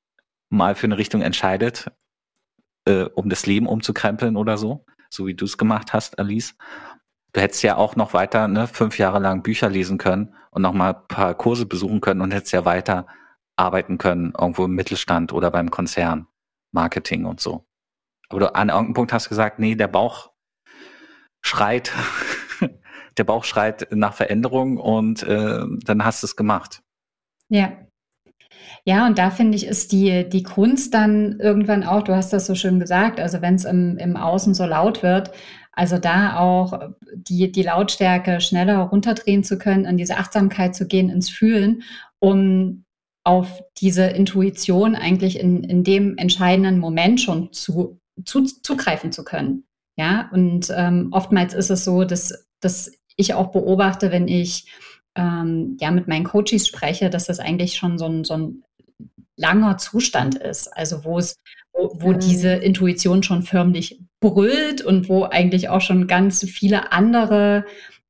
[0.49, 1.91] mal für eine Richtung entscheidet,
[2.85, 6.55] äh, um das Leben umzukrempeln oder so, so wie du es gemacht hast, Alice.
[7.33, 10.73] Du hättest ja auch noch weiter ne, fünf Jahre lang Bücher lesen können und noch
[10.73, 13.07] mal ein paar Kurse besuchen können und hättest ja weiter
[13.55, 16.27] arbeiten können, irgendwo im Mittelstand oder beim Konzern,
[16.71, 17.65] Marketing und so.
[18.27, 20.31] Aber du an irgendeinem Punkt hast gesagt, nee, der Bauch
[21.41, 21.93] schreit,
[23.17, 26.81] der Bauch schreit nach Veränderung und äh, dann hast du es gemacht.
[27.47, 27.71] Ja,
[28.85, 32.45] ja, und da finde ich, ist die, die Kunst dann irgendwann auch, du hast das
[32.45, 35.31] so schön gesagt, also wenn es im, im Außen so laut wird,
[35.71, 36.79] also da auch
[37.13, 41.83] die, die Lautstärke schneller runterdrehen zu können, in diese Achtsamkeit zu gehen, ins Fühlen,
[42.19, 42.83] um
[43.23, 49.65] auf diese Intuition eigentlich in, in dem entscheidenden Moment schon zu, zu, zugreifen zu können.
[49.97, 54.65] Ja, und ähm, oftmals ist es so, dass, dass ich auch beobachte, wenn ich
[55.15, 58.63] ähm, ja mit meinen Coaches spreche, dass das eigentlich schon so ein, so ein
[59.35, 60.67] langer Zustand ist.
[60.67, 61.37] Also wo es,
[61.73, 62.19] wo, wo mhm.
[62.19, 67.65] diese Intuition schon förmlich brüllt und wo eigentlich auch schon ganz viele andere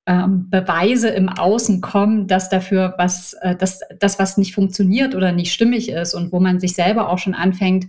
[0.06, 5.32] ähm, Beweise im Außen kommen, dass dafür was, äh, dass das, was nicht funktioniert oder
[5.32, 7.88] nicht stimmig ist und wo man sich selber auch schon anfängt,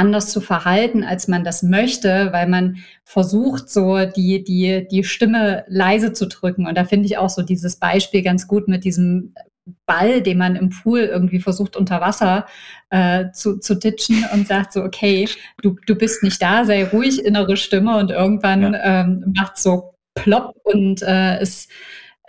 [0.00, 5.64] anders zu verhalten, als man das möchte, weil man versucht, so die, die, die Stimme
[5.68, 6.66] leise zu drücken.
[6.66, 9.34] Und da finde ich auch so dieses Beispiel ganz gut mit diesem
[9.84, 12.46] Ball, den man im Pool irgendwie versucht unter Wasser
[12.88, 15.28] äh, zu, zu ditchen und sagt so, okay,
[15.62, 19.02] du, du bist nicht da, sei ruhig, innere Stimme und irgendwann ja.
[19.02, 21.68] ähm, macht so plopp und äh, es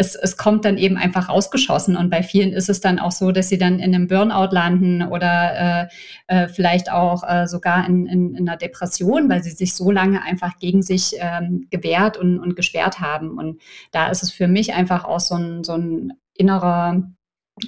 [0.02, 1.96] es, es kommt dann eben einfach rausgeschossen.
[1.96, 5.04] Und bei vielen ist es dann auch so, dass sie dann in einem Burnout landen
[5.04, 5.88] oder äh,
[6.28, 10.24] äh, vielleicht auch äh, sogar in, in, in, einer Depression, weil sie sich so lange
[10.24, 13.38] einfach gegen sich ähm, gewehrt und, und gesperrt haben.
[13.38, 17.04] Und da ist es für mich einfach auch so ein, so ein innerer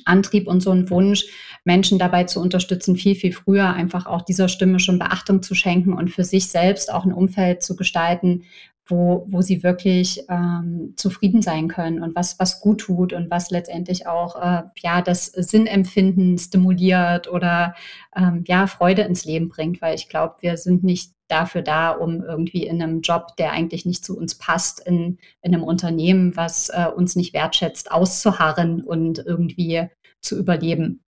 [0.06, 1.26] Antrieb und so ein Wunsch,
[1.66, 5.94] Menschen dabei zu unterstützen, viel, viel früher einfach auch dieser Stimme schon Beachtung zu schenken
[5.94, 8.44] und für sich selbst auch ein Umfeld zu gestalten,
[8.86, 13.50] wo, wo sie wirklich ähm, zufrieden sein können und was, was gut tut und was
[13.50, 17.76] letztendlich auch äh, ja, das Sinnempfinden stimuliert oder
[18.16, 22.22] ähm, ja, Freude ins Leben bringt, weil ich glaube, wir sind nicht dafür da, um
[22.22, 26.70] irgendwie in einem Job, der eigentlich nicht zu uns passt, in, in einem Unternehmen, was
[26.70, 29.88] äh, uns nicht wertschätzt, auszuharren und irgendwie
[30.20, 31.04] zu überleben.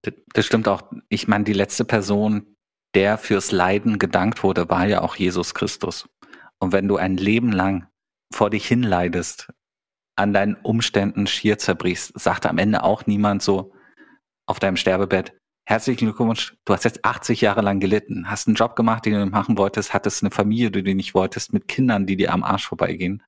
[0.00, 0.82] Das, das stimmt auch.
[1.10, 2.56] Ich meine, die letzte Person,
[2.94, 6.06] der fürs Leiden gedankt wurde, war ja auch Jesus Christus.
[6.62, 7.88] Und wenn du ein Leben lang
[8.32, 9.52] vor dich hinleidest,
[10.14, 13.72] an deinen Umständen schier zerbrichst, sagt am Ende auch niemand so
[14.46, 18.76] auf deinem Sterbebett, herzlichen Glückwunsch, du hast jetzt 80 Jahre lang gelitten, hast einen Job
[18.76, 22.16] gemacht, den du machen wolltest, hattest eine Familie, die du nicht wolltest, mit Kindern, die
[22.16, 23.24] dir am Arsch vorbeigehen.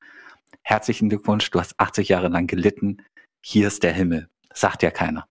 [0.62, 2.98] Herzlichen Glückwunsch, du hast 80 Jahre lang gelitten,
[3.44, 4.28] hier ist der Himmel.
[4.52, 5.26] sagt ja keiner.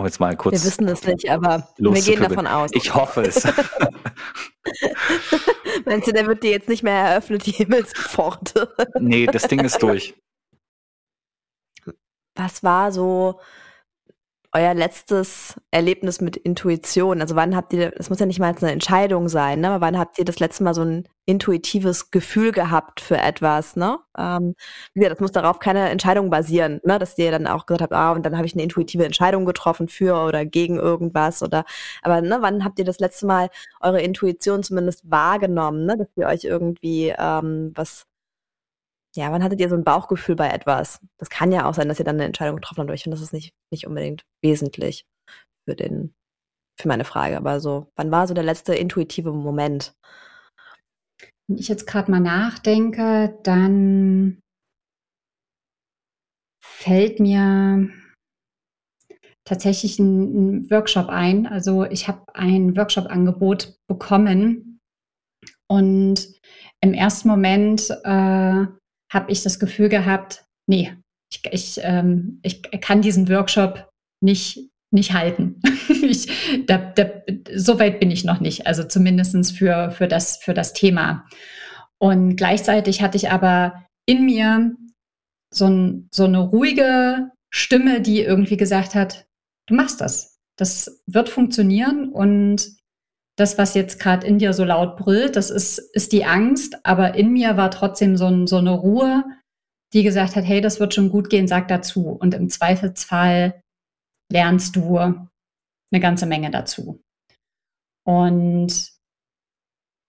[0.00, 0.54] Um jetzt mal kurz.
[0.54, 2.70] Wir wissen es nicht, aber wir gehen davon aus.
[2.72, 3.44] Ich hoffe es.
[5.84, 8.74] Meinst du, der wird dir jetzt nicht mehr eröffnet, die Himmelspforte?
[8.98, 10.14] nee, das Ding ist durch.
[12.34, 13.40] Was war so
[14.52, 17.20] euer letztes Erlebnis mit Intuition?
[17.20, 19.70] Also wann habt ihr, das muss ja nicht mal eine Entscheidung sein, ne?
[19.70, 23.98] aber wann habt ihr das letzte Mal so ein intuitives Gefühl gehabt für etwas, ne?
[24.18, 24.54] Ähm,
[24.94, 26.98] ja, das muss darauf keine Entscheidung basieren, ne?
[26.98, 29.86] Dass ihr dann auch gesagt habt, ah, und dann habe ich eine intuitive Entscheidung getroffen
[29.88, 31.64] für oder gegen irgendwas oder
[32.02, 33.48] aber ne, wann habt ihr das letzte Mal
[33.80, 35.98] eure Intuition zumindest wahrgenommen, ne?
[35.98, 38.06] Dass ihr euch irgendwie ähm, was
[39.16, 41.00] ja, wann hattet ihr so ein Bauchgefühl bei etwas?
[41.18, 43.16] Das kann ja auch sein, dass ihr dann eine Entscheidung getroffen habt, aber ich finde,
[43.16, 45.04] das ist nicht, nicht unbedingt wesentlich
[45.68, 46.14] für den,
[46.80, 47.36] für meine Frage.
[47.36, 49.94] Aber so, wann war so der letzte intuitive Moment?
[51.48, 54.40] Wenn ich jetzt gerade mal nachdenke, dann
[56.62, 57.90] fällt mir
[59.44, 61.48] tatsächlich ein, ein Workshop ein.
[61.48, 64.80] Also ich habe ein Workshop-Angebot bekommen
[65.66, 66.28] und
[66.80, 68.66] im ersten Moment äh,
[69.12, 70.92] habe ich das Gefühl gehabt, nee,
[71.32, 73.88] ich, ich, ähm, ich kann diesen Workshop
[74.20, 75.60] nicht, nicht halten.
[75.88, 77.10] ich, da, da,
[77.54, 81.26] so weit bin ich noch nicht, also zumindest für, für, das, für das Thema.
[81.98, 84.74] Und gleichzeitig hatte ich aber in mir
[85.52, 89.26] so, ein, so eine ruhige Stimme, die irgendwie gesagt hat,
[89.66, 90.38] du machst das.
[90.56, 92.76] Das wird funktionieren und
[93.36, 97.14] das, was jetzt gerade in dir so laut brüllt, das ist, ist die Angst, aber
[97.14, 99.24] in mir war trotzdem so, ein, so eine Ruhe,
[99.92, 102.08] die gesagt hat, hey, das wird schon gut gehen, sag dazu.
[102.08, 103.60] Und im Zweifelsfall
[104.30, 107.02] lernst du eine ganze Menge dazu.
[108.06, 108.92] Und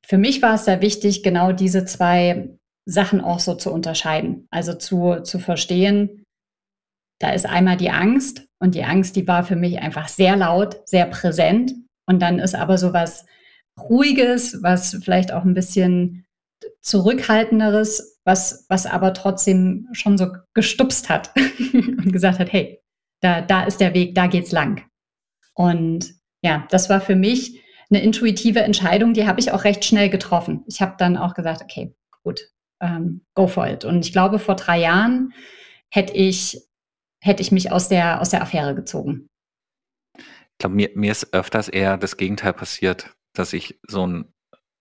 [0.05, 4.47] für mich war es sehr wichtig, genau diese zwei Sachen auch so zu unterscheiden.
[4.51, 6.23] Also zu, zu verstehen,
[7.19, 10.81] da ist einmal die Angst und die Angst, die war für mich einfach sehr laut,
[10.85, 11.73] sehr präsent
[12.05, 13.25] und dann ist aber so was
[13.79, 16.25] Ruhiges, was vielleicht auch ein bisschen
[16.81, 21.31] zurückhaltenderes, was, was aber trotzdem schon so gestupst hat
[21.73, 22.81] und gesagt hat, hey,
[23.21, 24.85] da, da ist der Weg, da geht's lang.
[25.53, 30.09] Und ja, das war für mich eine intuitive Entscheidung, die habe ich auch recht schnell
[30.09, 30.63] getroffen.
[30.67, 31.93] Ich habe dann auch gesagt, okay,
[32.23, 32.41] gut,
[32.81, 33.85] ähm, go for it.
[33.85, 35.33] Und ich glaube, vor drei Jahren
[35.89, 36.61] hätte ich,
[37.21, 39.30] hätte ich mich aus der, aus der Affäre gezogen
[40.61, 44.33] glaube, mir, mir ist öfters eher das Gegenteil passiert, dass ich so, ein,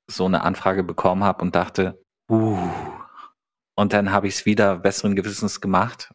[0.06, 2.70] so eine Anfrage bekommen habe und dachte, uh,
[3.74, 6.12] und dann habe ich es wieder besseren Gewissens gemacht,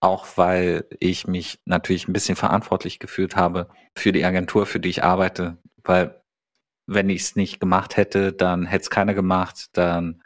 [0.00, 4.90] auch weil ich mich natürlich ein bisschen verantwortlich gefühlt habe für die Agentur, für die
[4.90, 6.22] ich arbeite, weil
[6.86, 10.22] wenn ich es nicht gemacht hätte, dann hätte es keiner gemacht, dann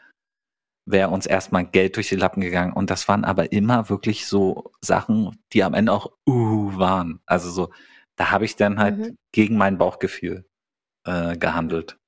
[0.84, 2.72] wäre uns erstmal Geld durch die Lappen gegangen.
[2.72, 7.20] Und das waren aber immer wirklich so Sachen, die am Ende auch uh waren.
[7.26, 7.70] Also so,
[8.21, 9.18] da habe ich dann halt mhm.
[9.33, 10.45] gegen mein Bauchgefühl
[11.07, 11.99] äh, gehandelt.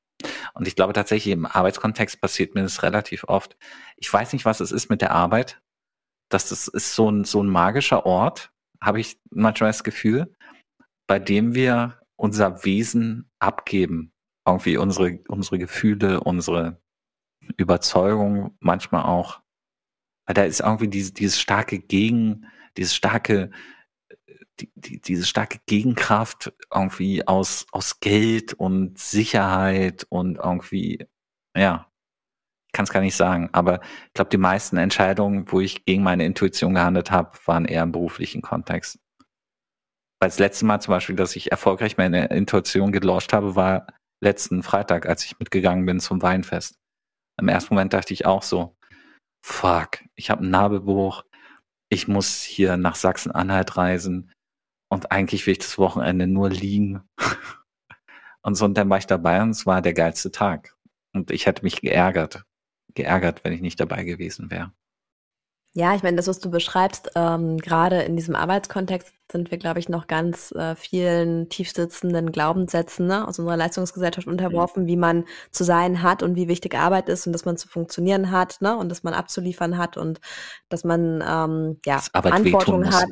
[0.53, 3.57] Und ich glaube tatsächlich im Arbeitskontext passiert mir das relativ oft.
[3.97, 5.63] Ich weiß nicht, was es ist mit der Arbeit.
[6.29, 10.37] dass Das ist so ein, so ein magischer Ort, habe ich manchmal das Gefühl,
[11.07, 14.13] bei dem wir unser Wesen abgeben.
[14.47, 16.79] irgendwie unsere, unsere Gefühle, unsere
[17.57, 19.41] Überzeugung manchmal auch,
[20.27, 22.45] weil da ist irgendwie diese, dieses starke Gegen,
[22.77, 23.51] dieses starke,
[24.61, 31.07] die, die, diese starke Gegenkraft irgendwie aus, aus Geld und Sicherheit und irgendwie,
[31.57, 31.89] ja,
[32.73, 36.25] kann es gar nicht sagen, aber ich glaube, die meisten Entscheidungen, wo ich gegen meine
[36.25, 38.99] Intuition gehandelt habe, waren eher im beruflichen Kontext.
[40.21, 43.87] Weil das letzte Mal zum Beispiel, dass ich erfolgreich meine Intuition gelauscht habe, war
[44.23, 46.79] letzten Freitag, als ich mitgegangen bin zum Weinfest.
[47.41, 48.77] Im ersten Moment dachte ich auch so,
[49.45, 51.25] fuck, ich habe einen Nabelbruch,
[51.91, 54.33] ich muss hier nach Sachsen-Anhalt reisen
[54.93, 57.01] und eigentlich will ich das Wochenende nur liegen.
[58.43, 60.77] und so, und dann war ich dabei und es war der geilste Tag.
[61.15, 62.45] Und ich hätte mich geärgert,
[62.93, 64.71] geärgert, wenn ich nicht dabei gewesen wäre.
[65.75, 69.81] Ja, ich meine, das, was du beschreibst, ähm, gerade in diesem Arbeitskontext sind wir, glaube
[69.81, 74.89] ich, noch ganz äh, vielen tiefsitzenden Glaubenssätzen ne, aus unserer Leistungsgesellschaft unterworfen, mhm.
[74.89, 78.31] wie man zu sein hat und wie wichtig Arbeit ist und dass man zu funktionieren
[78.31, 80.21] hat ne, und dass man abzuliefern hat und
[80.69, 83.09] dass man ähm, ja, Verantwortung hat.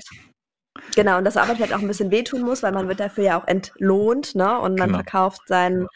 [0.95, 3.41] Genau, und dass Arbeit halt auch ein bisschen wehtun muss, weil man wird dafür ja
[3.41, 4.59] auch entlohnt, ne?
[4.61, 4.99] Und man genau.
[4.99, 5.87] verkauft sein,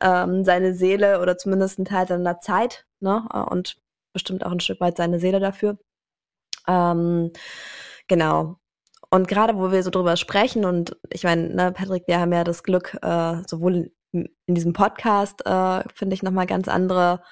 [0.00, 3.26] ähm, seine Seele oder zumindest einen Teil seiner Zeit, ne?
[3.50, 3.78] Und
[4.12, 5.78] bestimmt auch ein Stück weit seine Seele dafür.
[6.66, 7.32] Ähm,
[8.06, 8.58] genau.
[9.10, 12.44] Und gerade wo wir so drüber sprechen, und ich meine, ne, Patrick, wir haben ja
[12.44, 17.22] das Glück, äh, sowohl in, in diesem Podcast, äh, finde ich, nochmal ganz andere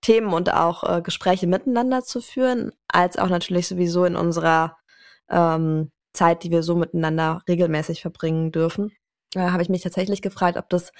[0.00, 4.78] Themen und auch äh, Gespräche miteinander zu führen, als auch natürlich sowieso in unserer
[5.28, 8.92] ähm, Zeit, die wir so miteinander regelmäßig verbringen dürfen.
[9.32, 10.92] Da habe ich mich tatsächlich gefragt, ob das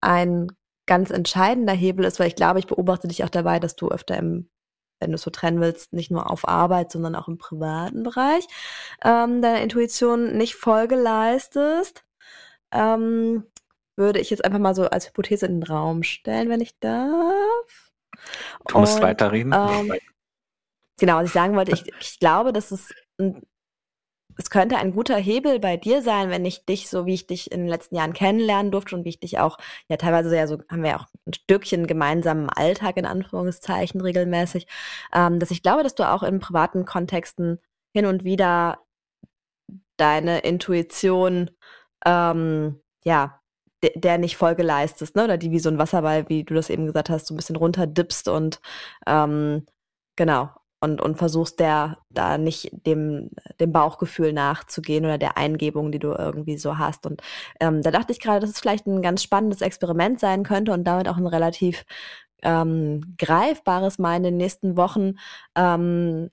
[0.00, 0.52] ein
[0.86, 4.16] ganz entscheidender Hebel ist, weil ich glaube, ich beobachte dich auch dabei, dass du öfter
[4.16, 4.48] im
[5.00, 8.46] wenn du es so trennen willst, nicht nur auf Arbeit, sondern auch im privaten Bereich,
[9.04, 12.04] ähm, deiner Intuition nicht Folge leistest,
[12.72, 13.44] ähm,
[13.96, 17.90] würde ich jetzt einfach mal so als Hypothese in den Raum stellen, wenn ich darf.
[18.66, 19.52] Du musst weiterreden.
[19.52, 19.92] Ähm,
[20.98, 23.42] genau, was ich sagen wollte, ich, ich glaube, dass es ein
[24.38, 27.50] es könnte ein guter Hebel bei dir sein, wenn ich dich, so wie ich dich
[27.50, 29.58] in den letzten Jahren kennenlernen durfte und wie ich dich auch,
[29.88, 34.66] ja teilweise ja so, haben wir ja auch ein Stückchen gemeinsamen Alltag in Anführungszeichen regelmäßig,
[35.12, 37.58] ähm, dass ich glaube, dass du auch in privaten Kontexten
[37.92, 38.78] hin und wieder
[39.96, 41.50] deine Intuition,
[42.06, 43.40] ähm, ja,
[43.94, 45.24] der nicht Folge leistest, ne?
[45.24, 47.56] Oder die wie so ein Wasserball, wie du das eben gesagt hast, so ein bisschen
[47.56, 48.60] runterdippst und
[49.06, 49.66] ähm,
[50.16, 50.50] genau,
[50.80, 56.12] und, und versuchst der da nicht dem, dem Bauchgefühl nachzugehen oder der Eingebung, die du
[56.12, 57.06] irgendwie so hast.
[57.06, 57.22] Und
[57.60, 60.84] ähm, da dachte ich gerade, dass es vielleicht ein ganz spannendes Experiment sein könnte und
[60.84, 61.84] damit auch ein relativ
[62.42, 65.14] ähm, greifbares Mal in den nächsten Wochen
[65.56, 66.30] ähm,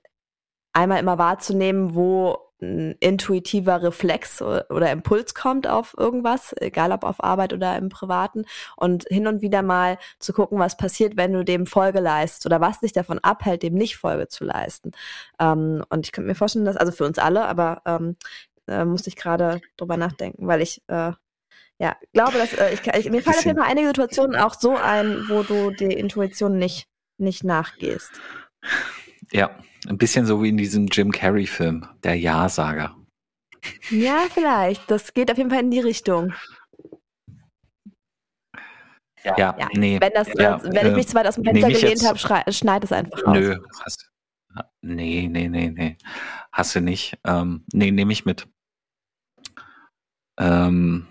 [0.73, 7.23] einmal immer wahrzunehmen, wo ein intuitiver Reflex oder Impuls kommt auf irgendwas, egal ob auf
[7.23, 8.45] Arbeit oder im Privaten,
[8.77, 12.61] und hin und wieder mal zu gucken, was passiert, wenn du dem Folge leistest oder
[12.61, 14.91] was dich davon abhält, dem nicht Folge zu leisten.
[15.39, 18.15] Ähm, und ich könnte mir vorstellen, dass, also für uns alle, aber ähm,
[18.67, 21.11] äh, musste ich gerade drüber nachdenken, weil ich äh,
[21.77, 24.75] ja glaube, dass äh, ich, ich, mir fallen auf jeden Fall einige Situationen auch so
[24.75, 26.87] ein, wo du der Intuition nicht,
[27.17, 28.11] nicht nachgehst.
[29.31, 29.51] Ja,
[29.87, 32.95] ein bisschen so wie in diesem Jim Carrey-Film, der Ja-Sager.
[33.89, 34.89] Ja, vielleicht.
[34.89, 36.33] Das geht auf jeden Fall in die Richtung.
[39.23, 39.69] Ja, ja, ja.
[39.73, 39.99] nee.
[39.99, 42.19] Wenn, das, ja, wenn ich äh, mich zu weit aus dem Fenster gelehnt habe,
[42.51, 43.37] schneid es einfach raus.
[43.37, 44.11] Nö, hast,
[44.81, 45.97] nee, nee, nee, nee.
[46.51, 47.17] Hast du nicht.
[47.25, 48.47] Ähm, nee, nehme ich mit.
[50.39, 51.07] Ähm,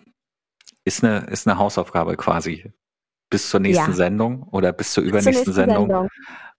[0.85, 2.73] ist, eine, ist eine Hausaufgabe quasi.
[3.31, 3.97] Bis zur nächsten ja.
[3.97, 6.09] Sendung oder bis zur übernächsten bis zur Sendung, Sendung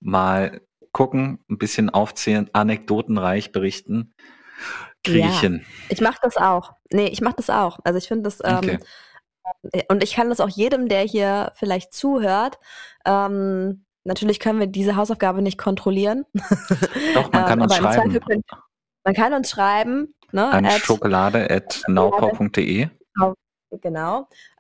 [0.02, 0.62] mal
[0.96, 4.14] gucken, ein bisschen aufzählen, anekdotenreich berichten.
[5.04, 5.66] Kriege ja, ich hin.
[5.90, 6.72] Ich mache das auch.
[6.90, 7.80] Nee, ich mache das auch.
[7.84, 8.80] Also ich finde das, ähm, okay.
[9.74, 12.60] ähm, und ich kann das auch jedem, der hier vielleicht zuhört,
[13.06, 16.24] ähm, natürlich können wir diese Hausaufgabe nicht kontrollieren.
[17.14, 18.18] Doch, man kann ähm, uns schreiben.
[18.22, 18.44] Können,
[19.04, 20.16] man kann uns schreiben.
[20.32, 23.36] Ne, An schokolade.naupau.de Genau.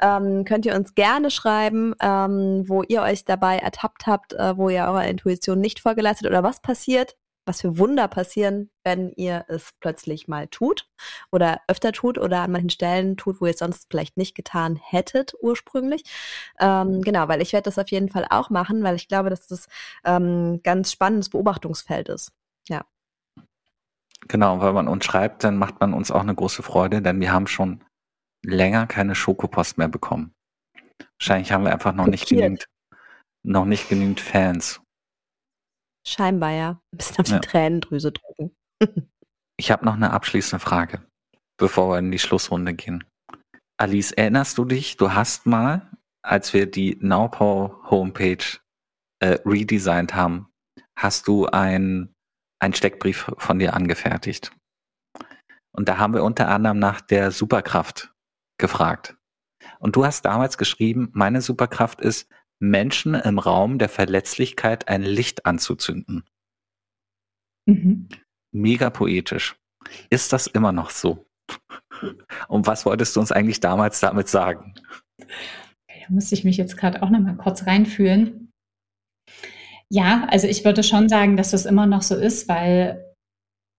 [0.01, 4.70] Ähm, könnt ihr uns gerne schreiben, ähm, wo ihr euch dabei ertappt habt, äh, wo
[4.70, 9.72] ihr eurer Intuition nicht vorgeleistet oder was passiert, was für Wunder passieren, wenn ihr es
[9.80, 10.89] plötzlich mal tut
[11.32, 14.76] oder öfter tut oder an manchen Stellen tut, wo ihr es sonst vielleicht nicht getan
[14.76, 16.03] hättet ursprünglich.
[16.59, 19.47] Ähm, genau, weil ich werde das auf jeden Fall auch machen, weil ich glaube, dass
[19.47, 19.68] das
[20.03, 22.32] ähm, ganz spannendes Beobachtungsfeld ist.
[22.68, 22.84] Ja.
[24.28, 27.32] Genau, weil man uns schreibt, dann macht man uns auch eine große Freude, denn wir
[27.32, 27.84] haben schon
[28.45, 30.33] länger keine Schokopost mehr bekommen.
[31.19, 32.67] Wahrscheinlich haben wir einfach noch nicht genügend,
[33.43, 34.81] noch nicht genügend Fans.
[36.07, 36.69] Scheinbar ja.
[36.93, 37.39] Ein bisschen auf die ja.
[37.39, 38.55] Tränendrüse drücken.
[39.57, 41.01] ich habe noch eine abschließende Frage,
[41.57, 43.03] bevor wir in die Schlussrunde gehen.
[43.77, 45.89] Alice, erinnerst du dich, du hast mal
[46.25, 48.43] als wir die Nowpow Homepage
[49.19, 50.51] äh, redesigned haben,
[50.97, 52.13] hast du ein,
[52.59, 54.51] einen Steckbrief von dir angefertigt.
[55.71, 58.13] Und da haben wir unter anderem nach der Superkraft
[58.57, 59.15] gefragt.
[59.79, 62.29] Und du hast damals geschrieben, meine Superkraft ist,
[62.59, 66.23] Menschen im Raum der Verletzlichkeit ein Licht anzuzünden.
[67.67, 68.09] Mhm.
[68.51, 69.59] Mega poetisch.
[70.09, 71.25] Ist das immer noch so?
[72.47, 74.73] Und was wolltest du uns eigentlich damals damit sagen?
[75.17, 75.25] Da
[76.09, 78.51] muss ich mich jetzt gerade auch noch mal kurz reinfühlen.
[79.89, 83.13] Ja, also ich würde schon sagen, dass das immer noch so ist, weil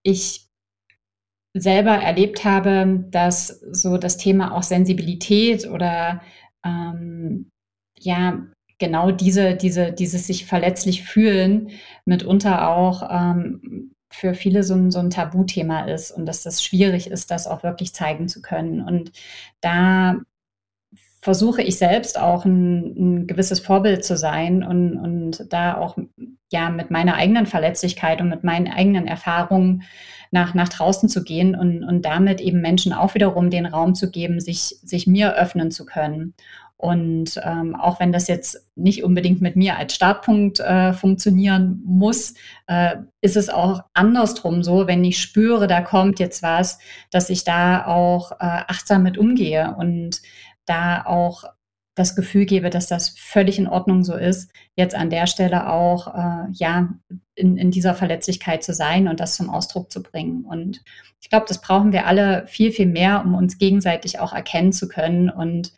[0.05, 0.46] ich
[1.57, 6.21] selber erlebt habe, dass so das Thema auch Sensibilität oder
[6.65, 7.51] ähm,
[7.99, 8.43] ja
[8.79, 11.71] genau diese, diese, dieses sich verletzlich fühlen
[12.05, 17.11] mitunter auch ähm, für viele so ein, so ein Tabuthema ist und dass das schwierig
[17.11, 18.83] ist, das auch wirklich zeigen zu können.
[18.83, 19.13] Und
[19.61, 20.17] da
[21.23, 25.97] versuche ich selbst auch ein, ein gewisses Vorbild zu sein und, und da auch
[26.53, 29.83] ja mit meiner eigenen Verletzlichkeit und mit meinen eigenen Erfahrungen
[30.31, 34.11] nach, nach draußen zu gehen und, und damit eben Menschen auch wiederum den Raum zu
[34.11, 36.35] geben, sich, sich mir öffnen zu können.
[36.79, 42.35] Und ähm, auch wenn das jetzt nicht unbedingt mit mir als Startpunkt äh, funktionieren muss,
[42.67, 46.79] äh, ist es auch andersrum so, wenn ich spüre, da kommt jetzt was,
[47.11, 50.21] dass ich da auch äh, achtsam mit umgehe und
[50.67, 51.45] da auch
[51.97, 56.15] das Gefühl gebe, dass das völlig in Ordnung so ist, jetzt an der Stelle auch
[56.15, 56.91] äh, ja
[57.35, 60.45] in, in dieser Verletzlichkeit zu sein und das zum Ausdruck zu bringen.
[60.45, 60.83] Und
[61.21, 64.89] ich glaube, das brauchen wir alle viel, viel mehr, um uns gegenseitig auch erkennen zu
[64.89, 65.73] können und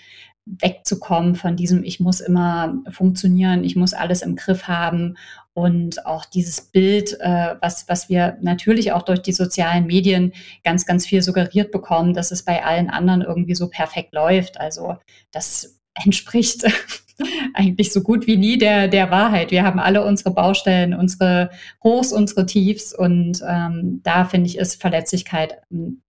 [0.44, 5.16] wegzukommen von diesem, ich muss immer funktionieren, ich muss alles im Griff haben
[5.52, 10.32] und auch dieses Bild, äh, was, was wir natürlich auch durch die sozialen Medien
[10.64, 14.58] ganz, ganz viel suggeriert bekommen, dass es bei allen anderen irgendwie so perfekt läuft.
[14.58, 14.96] Also
[15.32, 16.64] das entspricht
[17.54, 19.50] eigentlich so gut wie nie der, der Wahrheit.
[19.50, 21.50] Wir haben alle unsere Baustellen, unsere
[21.82, 26.00] Hochs, unsere Tiefs und ähm, da finde ich, ist Verletzlichkeit hm,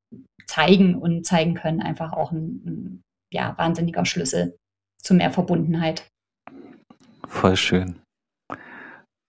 [0.45, 4.57] zeigen und zeigen können einfach auch ein, ein ja, wahnsinniger Schlüssel
[5.01, 6.07] zu mehr Verbundenheit.
[7.27, 8.01] Voll schön.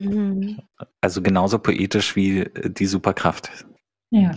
[0.00, 0.60] Mhm.
[1.02, 3.66] Also genauso poetisch wie die Superkraft.
[4.10, 4.32] Ja.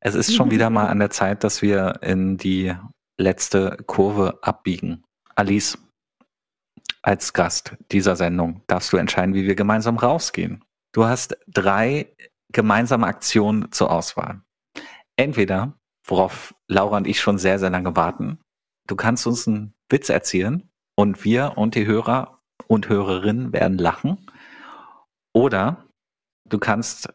[0.00, 2.74] Es ist schon wieder mal an der Zeit, dass wir in die
[3.18, 5.02] letzte Kurve abbiegen.
[5.36, 5.78] Alice,
[7.02, 10.64] als Gast dieser Sendung darfst du entscheiden, wie wir gemeinsam rausgehen.
[10.92, 12.14] Du hast drei
[12.52, 14.40] gemeinsame Aktionen zur Auswahl.
[15.16, 18.38] Entweder, worauf Laura und ich schon sehr, sehr lange warten,
[18.86, 24.30] du kannst uns einen Witz erzählen und wir und die Hörer und Hörerinnen werden lachen.
[25.34, 25.84] Oder
[26.48, 27.12] du kannst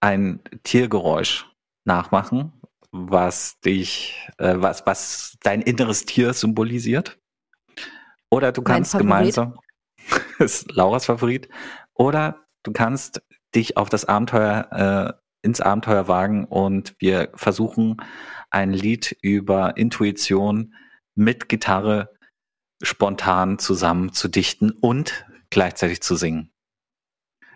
[0.00, 1.50] ein Tiergeräusch
[1.86, 2.52] nachmachen,
[2.90, 7.18] was dich, äh, was, was dein inneres Tier symbolisiert.
[8.30, 9.58] Oder du kannst gemeinsam,
[10.38, 11.48] ist Lauras Favorit,
[11.94, 13.22] oder du kannst
[13.54, 17.98] dich auf das Abenteuer, äh, ins Abenteuer wagen und wir versuchen
[18.50, 20.74] ein Lied über Intuition
[21.14, 22.10] mit Gitarre
[22.82, 26.50] spontan zusammen zu dichten und gleichzeitig zu singen.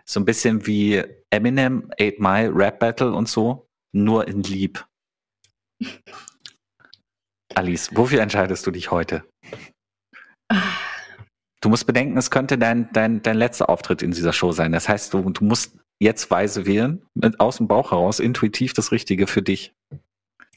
[0.05, 4.87] So ein bisschen wie Eminem, 8 Mile, Rap Battle und so, nur in Lieb.
[7.55, 9.25] Alice, wofür entscheidest du dich heute?
[11.61, 14.73] Du musst bedenken, es könnte dein, dein, dein letzter Auftritt in dieser Show sein.
[14.73, 18.93] Das heißt, du, du musst jetzt weise wählen, mit, aus dem Bauch heraus, intuitiv das
[18.93, 19.75] Richtige für dich.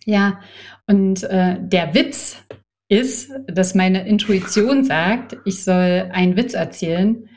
[0.06, 0.40] Ja,
[0.88, 2.44] und äh, der Witz
[2.92, 7.30] ist, dass meine Intuition sagt, ich soll einen Witz erzählen.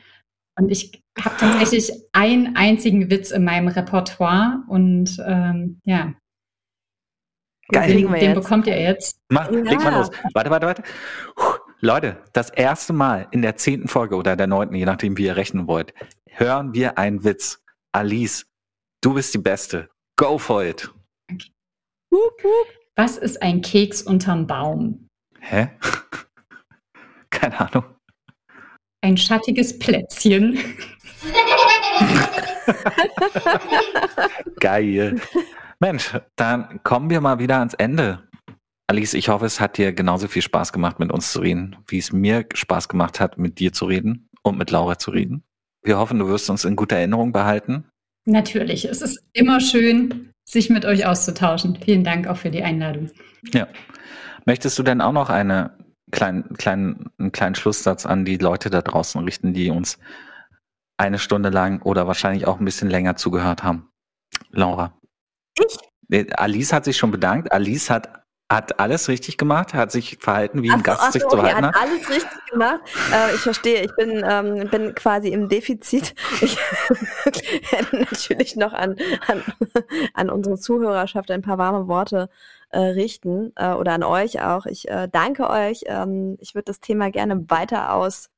[0.59, 6.13] Und ich habe tatsächlich einen einzigen Witz in meinem Repertoire und ähm, ja.
[7.69, 7.93] Geil.
[7.93, 9.17] Den, den bekommt ihr jetzt.
[9.29, 9.59] Mach, ja.
[9.59, 10.11] leg mal los.
[10.33, 10.83] Warte, warte, warte.
[11.85, 15.35] Leute, das erste Mal in der zehnten Folge oder der neunten, je nachdem wie ihr
[15.35, 15.93] rechnen wollt,
[16.25, 17.63] hören wir einen Witz.
[17.91, 18.47] Alice,
[19.01, 19.87] du bist die Beste.
[20.17, 20.91] Go for it.
[22.95, 25.07] Was ist ein Keks unterm Baum?
[25.39, 25.69] Hä?
[27.29, 27.85] Keine Ahnung.
[29.01, 30.57] Ein schattiges Plätzchen.
[34.59, 35.21] Geil.
[35.79, 38.27] Mensch, dann kommen wir mal wieder ans Ende.
[38.87, 41.97] Alice, ich hoffe, es hat dir genauso viel Spaß gemacht, mit uns zu reden, wie
[41.97, 45.43] es mir Spaß gemacht hat, mit dir zu reden und mit Laura zu reden.
[45.83, 47.85] Wir hoffen, du wirst uns in guter Erinnerung behalten.
[48.25, 48.85] Natürlich.
[48.85, 51.77] Es ist immer schön, sich mit euch auszutauschen.
[51.83, 53.09] Vielen Dank auch für die Einladung.
[53.53, 53.67] Ja.
[54.45, 55.77] Möchtest du denn auch noch eine
[56.11, 59.97] kleinen, kleinen, einen kleinen Schlusssatz an die Leute da draußen richten, die uns
[60.97, 63.89] eine Stunde lang oder wahrscheinlich auch ein bisschen länger zugehört haben?
[64.51, 64.97] Laura.
[65.57, 66.29] Ich?
[66.37, 67.51] Alice hat sich schon bedankt.
[67.51, 71.31] Alice hat hat alles richtig gemacht, hat sich verhalten, wie ein Gast so, sich okay,
[71.31, 71.75] zu verhalten hat.
[71.75, 72.79] Hat alles richtig gemacht.
[73.11, 76.13] Äh, ich verstehe, ich bin, ähm, bin quasi im Defizit.
[76.41, 76.57] Ich
[77.71, 79.43] werde natürlich noch an, an,
[80.13, 82.29] an unsere Zuhörerschaft ein paar warme Worte
[82.69, 84.67] äh, richten äh, oder an euch auch.
[84.67, 85.81] Ich äh, danke euch.
[85.87, 88.29] Ähm, ich würde das Thema gerne weiter aus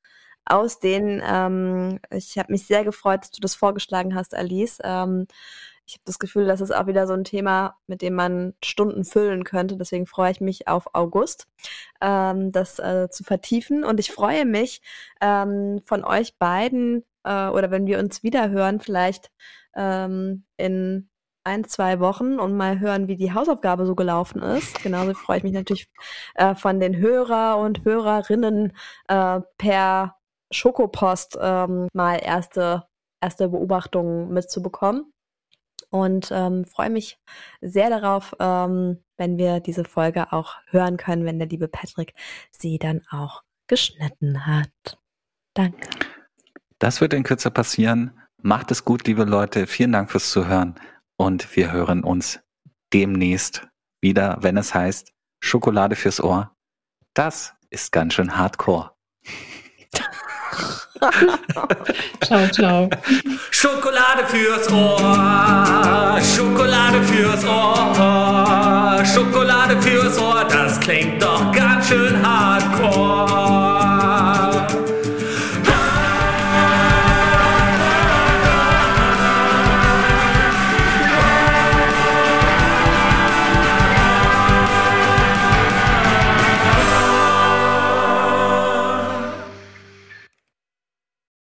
[0.46, 1.22] ausdehnen.
[1.26, 4.80] Ähm, ich habe mich sehr gefreut, dass du das vorgeschlagen hast, Alice.
[4.84, 5.28] Ähm,
[5.88, 9.06] ich habe das Gefühl, das ist auch wieder so ein Thema, mit dem man Stunden
[9.06, 9.78] füllen könnte.
[9.78, 11.48] Deswegen freue ich mich auf August,
[12.02, 13.86] ähm, das äh, zu vertiefen.
[13.86, 14.82] Und ich freue mich
[15.22, 19.32] ähm, von euch beiden äh, oder wenn wir uns wieder hören, vielleicht
[19.76, 21.10] ähm, in
[21.46, 24.84] ein, zwei Wochen und mal hören, wie die Hausaufgabe so gelaufen ist.
[24.84, 25.88] Genauso freue ich mich natürlich
[26.36, 28.74] äh, von den Hörer und Hörerinnen
[29.08, 30.18] äh, per
[30.52, 32.84] Schokopost ähm, mal erste,
[33.22, 35.14] erste Beobachtungen mitzubekommen
[35.90, 37.20] und ähm, freue mich
[37.62, 42.14] sehr darauf, ähm, wenn wir diese Folge auch hören können, wenn der liebe Patrick
[42.52, 45.00] sie dann auch geschnitten hat.
[45.54, 45.90] Danke.
[46.80, 48.20] Das wird in Kürze passieren.
[48.42, 49.66] Macht es gut, liebe Leute.
[49.66, 50.76] Vielen Dank fürs Zuhören
[51.18, 52.40] und wir hören uns
[52.94, 53.68] demnächst
[54.02, 56.56] wieder, wenn es heißt Schokolade fürs Ohr.
[57.14, 58.92] Das ist ganz schön hardcore.
[62.24, 62.90] ciao, ciao.
[63.52, 73.67] Schokolade fürs Ohr, Schokolade fürs Ohr, Schokolade fürs Ohr, das klingt doch ganz schön hardcore.